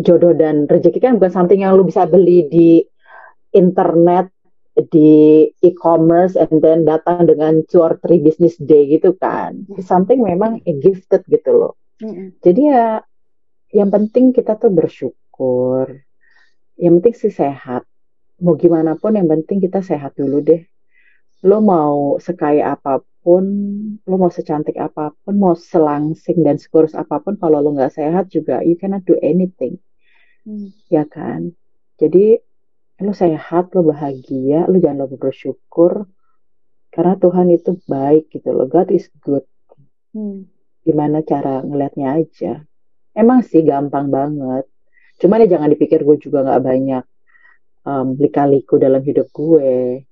jodoh 0.00 0.32
dan 0.32 0.64
rezeki 0.64 0.98
kan 0.98 1.20
bukan 1.20 1.32
something 1.34 1.60
yang 1.60 1.76
lu 1.76 1.84
bisa 1.84 2.08
beli 2.08 2.48
di 2.48 2.80
internet 3.52 4.32
di 4.78 5.42
e-commerce 5.58 6.38
and 6.38 6.62
then 6.62 6.86
datang 6.86 7.26
dengan 7.26 7.66
two 7.66 7.82
or 7.82 7.98
three 7.98 8.22
business 8.22 8.54
day 8.62 8.86
gitu 8.86 9.10
kan. 9.18 9.66
It's 9.74 9.90
something 9.90 10.22
memang 10.22 10.62
gifted 10.62 11.26
gitu 11.26 11.50
loh. 11.50 11.74
Mm-mm. 11.98 12.38
Jadi 12.38 12.62
ya 12.70 13.02
yang 13.74 13.90
penting 13.90 14.30
kita 14.30 14.54
tuh 14.54 14.70
bersyukur. 14.70 15.98
Yang 16.78 16.92
penting 17.02 17.14
sih 17.18 17.32
sehat. 17.34 17.82
Mau 18.38 18.54
gimana 18.54 18.94
pun 18.94 19.18
yang 19.18 19.26
penting 19.26 19.58
kita 19.58 19.82
sehat 19.82 20.14
dulu 20.14 20.38
deh. 20.38 20.62
Lo 21.42 21.58
mau 21.58 22.18
sekaya 22.22 22.74
apa 22.74 23.02
pun, 23.22 23.44
lo 24.06 24.14
mau 24.14 24.30
secantik 24.30 24.78
apa 24.78 25.10
pun, 25.22 25.34
mau 25.38 25.54
selangsing 25.58 26.42
dan 26.46 26.58
sekurus 26.58 26.94
apa 26.94 27.18
pun, 27.18 27.34
kalau 27.38 27.58
lo 27.58 27.74
nggak 27.74 27.94
sehat 27.94 28.30
juga 28.30 28.62
you 28.62 28.78
cannot 28.78 29.02
do 29.06 29.14
anything, 29.22 29.78
Hmm. 30.46 30.70
ya 30.88 31.04
kan? 31.04 31.52
Jadi 31.98 32.38
lo 33.02 33.12
sehat, 33.14 33.74
lo 33.74 33.84
bahagia, 33.84 34.66
lo 34.70 34.78
jangan 34.78 35.06
lupa 35.06 35.28
bersyukur, 35.28 36.06
karena 36.94 37.14
Tuhan 37.18 37.52
itu 37.52 37.78
baik 37.86 38.32
gitu 38.32 38.54
loh. 38.54 38.66
God 38.70 38.88
is 38.94 39.06
good. 39.22 39.44
Hmm. 40.14 40.46
Gimana 40.86 41.20
cara 41.26 41.60
ngelihatnya 41.62 42.16
aja. 42.22 42.64
Emang 43.12 43.42
sih 43.42 43.66
gampang 43.66 44.08
banget. 44.08 44.64
Cuman 45.18 45.42
ya 45.44 45.58
jangan 45.58 45.68
dipikir 45.74 46.06
gue 46.06 46.16
juga 46.22 46.46
nggak 46.46 46.62
banyak 46.64 47.04
um, 47.88 48.12
lika-liku 48.20 48.76
dalam 48.76 49.00
hidup 49.00 49.32
gue. 49.32 50.04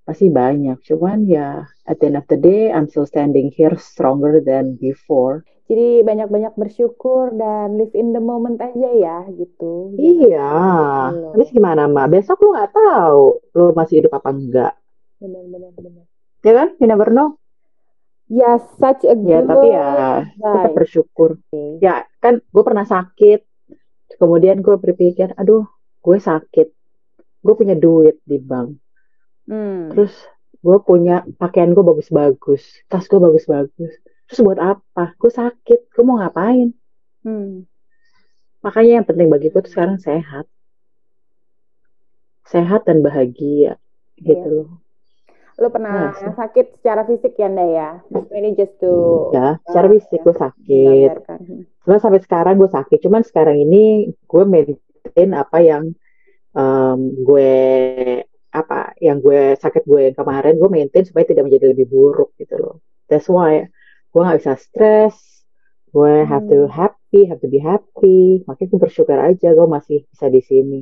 Pasti 0.00 0.32
banyak. 0.32 0.80
Cuman 0.80 1.28
ya 1.28 1.68
at 1.84 2.00
the 2.00 2.08
end 2.08 2.16
of 2.16 2.24
the 2.32 2.40
day 2.40 2.72
I'm 2.72 2.88
still 2.88 3.04
standing 3.04 3.52
here 3.52 3.76
stronger 3.76 4.40
than 4.40 4.80
before. 4.80 5.44
Jadi 5.70 6.02
banyak-banyak 6.02 6.58
bersyukur 6.58 7.30
dan 7.38 7.78
live 7.78 7.94
in 7.94 8.10
the 8.10 8.18
moment 8.18 8.58
aja 8.58 8.90
ya 8.90 9.22
gitu. 9.30 9.94
Iya. 9.94 10.50
Habis 11.30 11.54
gimana, 11.54 11.86
Mbak? 11.86 12.10
Besok 12.10 12.42
lu 12.42 12.58
nggak 12.58 12.74
tahu 12.74 13.22
lu 13.54 13.64
masih 13.78 14.02
hidup 14.02 14.18
apa 14.18 14.34
enggak. 14.34 14.72
Benar-benar 15.22 15.70
benar. 15.78 16.04
Ya 16.42 16.52
kan? 16.58 16.68
You 16.82 16.90
never 16.90 17.14
know. 17.14 17.38
Ya, 18.26 18.58
such 18.78 19.06
a 19.06 19.14
Ya, 19.14 19.42
good 19.42 19.46
tapi 19.46 19.66
ya 19.70 19.86
tetap 20.26 20.70
guy. 20.70 20.74
bersyukur. 20.74 21.30
Ya, 21.78 22.06
kan 22.18 22.42
gue 22.42 22.62
pernah 22.66 22.86
sakit. 22.86 23.46
Kemudian 24.18 24.62
gue 24.62 24.74
berpikir, 24.74 25.38
aduh, 25.38 25.70
gue 26.02 26.18
sakit. 26.18 26.79
Gue 27.40 27.54
punya 27.54 27.74
duit 27.74 28.20
di 28.22 28.36
bank. 28.36 28.76
Hmm. 29.44 29.90
Terus 29.90 30.12
gue 30.60 30.78
punya 30.80 31.24
pakaian 31.36 31.72
gue 31.72 31.80
bagus-bagus, 31.80 32.60
tas 32.86 33.04
gue 33.04 33.16
bagus-bagus. 33.16 33.92
Terus 34.28 34.40
buat 34.40 34.60
apa? 34.60 35.16
Gue 35.16 35.32
sakit, 35.32 35.90
gue 35.90 36.04
mau 36.04 36.20
ngapain? 36.20 36.70
Hmm. 37.24 37.64
Makanya 38.60 39.00
yang 39.00 39.06
penting 39.08 39.26
bagi 39.26 39.48
gue 39.48 39.58
tuh 39.58 39.72
sekarang 39.72 39.96
sehat. 39.96 40.44
Sehat 42.44 42.84
dan 42.84 43.00
bahagia 43.00 43.78
gitu 44.16 44.36
Iya. 44.36 44.56
loh. 44.62 44.70
lu 45.60 45.68
pernah 45.68 46.08
Masa? 46.08 46.32
sakit 46.32 46.80
secara 46.80 47.04
fisik 47.04 47.36
ya 47.36 47.44
Nda 47.44 47.66
ya? 47.68 47.90
Ini 48.08 48.56
just 48.56 48.80
to 48.80 49.28
Ya, 49.28 49.60
secara 49.68 49.92
fisik 49.92 50.24
gue 50.24 50.32
sakit. 50.32 51.10
Cuma 51.84 52.00
sampai 52.00 52.24
sekarang 52.24 52.56
gue 52.56 52.64
sakit. 52.64 52.96
Cuman 53.04 53.20
sekarang 53.20 53.60
ini 53.60 54.08
gue 54.24 54.44
maintain 54.48 55.36
apa 55.36 55.60
yang 55.60 55.92
em, 56.56 56.98
gue 57.28 57.52
apa 58.50 58.94
yang 58.98 59.22
gue 59.22 59.54
sakit 59.62 59.82
gue 59.86 60.00
yang 60.10 60.16
kemarin 60.18 60.58
gue 60.58 60.70
maintain 60.70 61.06
supaya 61.06 61.22
tidak 61.30 61.46
menjadi 61.46 61.66
lebih 61.72 61.86
buruk 61.86 62.34
gitu 62.40 62.54
loh. 62.58 62.76
That's 63.06 63.30
why 63.30 63.66
gue 64.10 64.20
nggak 64.24 64.38
bisa 64.42 64.54
stres. 64.58 65.16
Gue 65.94 66.22
have 66.26 66.46
to 66.50 66.66
Hmm. 66.66 66.70
happy, 66.70 67.26
have 67.30 67.40
to 67.42 67.48
be 67.50 67.58
happy. 67.62 68.42
Makanya 68.46 68.68
gue 68.74 68.80
bersyukur 68.86 69.18
aja 69.18 69.48
gue 69.54 69.68
masih 69.76 69.98
bisa 70.10 70.26
di 70.30 70.40
sini 70.42 70.80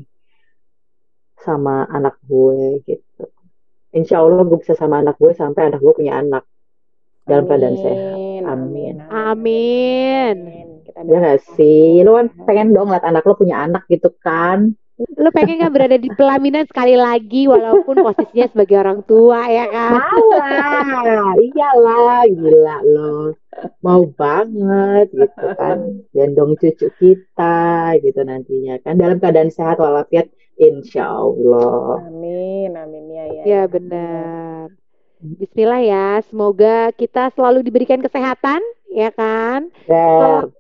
sama 1.45 1.87
anak 1.97 2.14
gue 2.31 2.83
gitu. 2.89 3.25
Insya 3.99 4.16
Allah 4.23 4.43
gue 4.49 4.59
bisa 4.62 4.75
sama 4.77 4.97
anak 5.03 5.16
gue 5.23 5.33
sampai 5.33 5.62
anak 5.69 5.81
gue 5.85 5.95
punya 5.99 6.14
anak 6.23 6.45
dalam 7.29 7.45
keadaan 7.49 7.77
sehat. 7.85 8.21
Amin, 8.53 8.97
Amin. 9.09 10.37
Amin. 10.37 10.37
Kita 10.85 11.01
Ya 11.09 11.19
gak 11.25 11.41
sih? 11.57 12.03
Lu 12.05 12.16
kan 12.19 12.27
pengen 12.47 12.69
dong 12.77 12.89
liat 12.93 13.05
anak 13.05 13.23
lu 13.29 13.35
punya 13.39 13.57
anak 13.66 13.85
gitu 13.93 14.09
kan? 14.25 14.59
Lu 14.99 15.30
pengen 15.30 15.62
nggak 15.62 15.74
berada 15.74 15.94
di 15.94 16.11
pelaminan 16.11 16.66
sekali 16.66 16.99
lagi 16.99 17.46
walaupun 17.46 18.03
posisinya 18.03 18.51
sebagai 18.51 18.82
orang 18.82 19.07
tua 19.07 19.46
ya 19.46 19.70
kan? 19.70 19.94
Mau 19.94 20.26
lah, 20.34 21.38
iyalah, 21.38 22.26
gila 22.26 22.76
lo. 22.82 23.38
Mau 23.78 24.11
banget 24.11 25.07
gitu 25.14 25.46
kan. 25.55 26.03
Gendong 26.11 26.59
cucu 26.59 26.90
kita 26.99 27.94
gitu 28.03 28.20
nantinya 28.26 28.82
kan. 28.82 28.99
Dalam 28.99 29.22
keadaan 29.22 29.55
sehat 29.55 29.78
walafiat, 29.78 30.34
insya 30.59 31.07
Allah. 31.07 32.03
Amin, 32.11 32.74
amin 32.74 33.05
ya 33.14 33.24
ya. 33.30 33.42
Ya 33.46 33.62
benar. 33.70 34.74
Bismillah 35.18 35.82
ya, 35.82 36.09
semoga 36.26 36.90
kita 36.94 37.30
selalu 37.34 37.62
diberikan 37.66 38.03
kesehatan, 38.03 38.62
ya 38.90 39.14
kan? 39.14 39.70
Ber. 39.86 40.51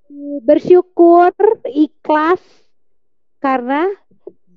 Bersyukur, 0.42 1.30
ikhlas, 1.66 2.42
karena 3.38 3.86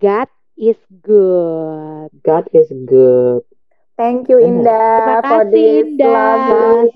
God 0.02 0.28
is 0.58 0.82
good. 1.06 2.10
God 2.26 2.50
is 2.58 2.74
good. 2.90 3.46
Thank 4.02 4.34
you 4.34 4.42
Indah 4.42 5.22
Terima 5.22 5.30
for 5.30 5.46
kasih, 5.46 5.54
this 5.54 5.86
Indah. 5.94 6.10
lovely 6.10 6.90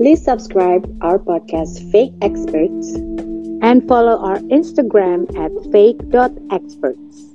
Please 0.00 0.24
subscribe 0.24 0.88
our 1.04 1.20
podcast 1.20 1.76
Fake 1.92 2.16
Experts 2.24 2.96
And 3.60 3.84
follow 3.84 4.16
our 4.16 4.40
Instagram 4.48 5.28
at 5.36 5.52
fake.experts. 5.68 7.28